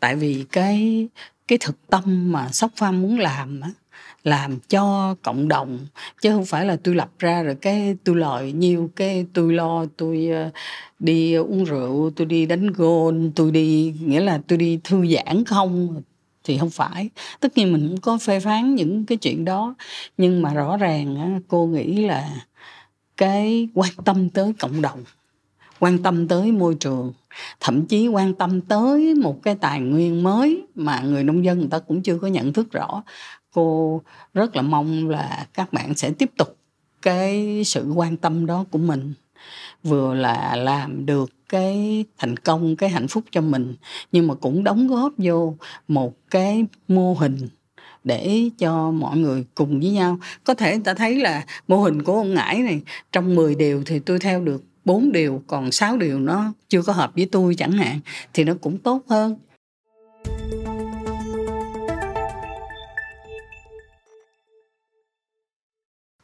[0.00, 1.08] tại vì cái
[1.48, 3.70] cái thực tâm mà sóc farm muốn làm á
[4.24, 5.86] làm cho cộng đồng
[6.22, 9.86] chứ không phải là tôi lập ra rồi cái tôi lợi nhiêu cái tôi lo
[9.96, 10.50] tôi ờ,
[10.98, 15.44] đi uống rượu tôi đi đánh gôn tôi đi nghĩa là tôi đi thư giãn
[15.44, 16.02] không
[16.46, 17.10] thì không phải.
[17.40, 19.74] Tất nhiên mình cũng có phê phán những cái chuyện đó,
[20.18, 22.30] nhưng mà rõ ràng cô nghĩ là
[23.16, 25.04] cái quan tâm tới cộng đồng,
[25.78, 27.12] quan tâm tới môi trường,
[27.60, 31.68] thậm chí quan tâm tới một cái tài nguyên mới mà người nông dân người
[31.70, 33.02] ta cũng chưa có nhận thức rõ.
[33.52, 34.02] Cô
[34.34, 36.56] rất là mong là các bạn sẽ tiếp tục
[37.02, 39.14] cái sự quan tâm đó của mình,
[39.82, 43.74] vừa là làm được cái thành công, cái hạnh phúc cho mình.
[44.12, 45.54] Nhưng mà cũng đóng góp vô
[45.88, 47.48] một cái mô hình
[48.04, 50.18] để cho mọi người cùng với nhau.
[50.44, 52.80] Có thể người ta thấy là mô hình của ông ngãi này,
[53.12, 56.92] trong 10 điều thì tôi theo được 4 điều, còn 6 điều nó chưa có
[56.92, 58.00] hợp với tôi chẳng hạn,
[58.32, 59.36] thì nó cũng tốt hơn.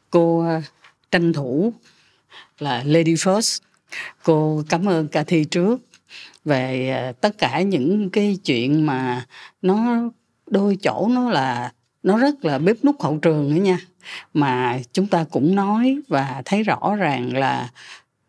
[0.09, 0.61] Cô ờ,
[1.11, 1.73] tranh thủ
[2.59, 3.59] là lady first
[4.23, 5.81] cô cảm ơn cả thi trước
[6.45, 9.25] về ờ, tất cả những cái chuyện mà
[9.61, 10.03] nó,
[10.47, 11.71] đôi chỗ nó là,
[12.03, 13.79] nó rất là bếp nút hậu trường nữa nha.
[14.33, 17.69] Mà chúng ta cũng nói và thấy rõ ràng là,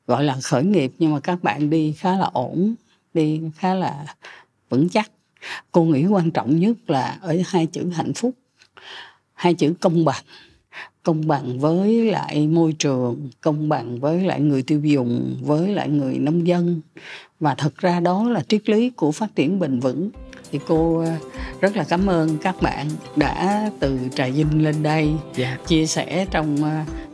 [0.07, 2.75] gọi là, khởi nghiệp nhưng mà các bạn đi khá là ổn,
[3.15, 4.05] đi khá là
[4.69, 5.11] vững chắc.
[5.73, 8.35] Cô nghĩ quan trọng nhất là ở hai chữ hạnh phúc,
[9.35, 10.25] hai chữ công bằng
[11.05, 15.89] công bằng với lại môi trường công bằng với lại người tiêu dùng với lại
[15.89, 16.81] người nông dân
[17.41, 20.11] và thật ra đó là triết lý của phát triển bền vững
[20.53, 21.13] thì cô ờ,
[21.61, 22.87] rất là cảm ơn các bạn
[23.17, 25.19] đã từ trà vinh lên đây yeah.
[25.37, 25.59] Dạ.
[25.67, 26.71] chia sẻ trong ờ,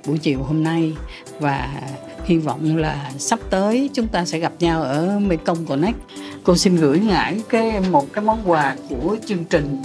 [0.07, 0.93] buổi chiều hôm nay
[1.41, 1.82] và
[2.24, 5.97] hy vọng là sắp tới chúng ta sẽ gặp nhau ở Mekong Connect
[6.45, 9.82] cô xin gửi ngải cái một cái món quà của chương trình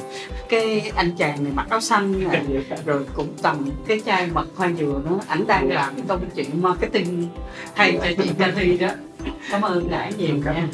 [0.50, 2.46] cái anh chàng này mặc áo xanh này,
[2.86, 6.62] rồi cũng cầm cái chai mật hoa dừa nó ảnh đang làm cái công chuyện
[6.62, 7.28] marketing
[7.76, 8.90] thay cho chị Cathy đó.
[9.50, 10.68] Cảm ơn ngải nhiều nha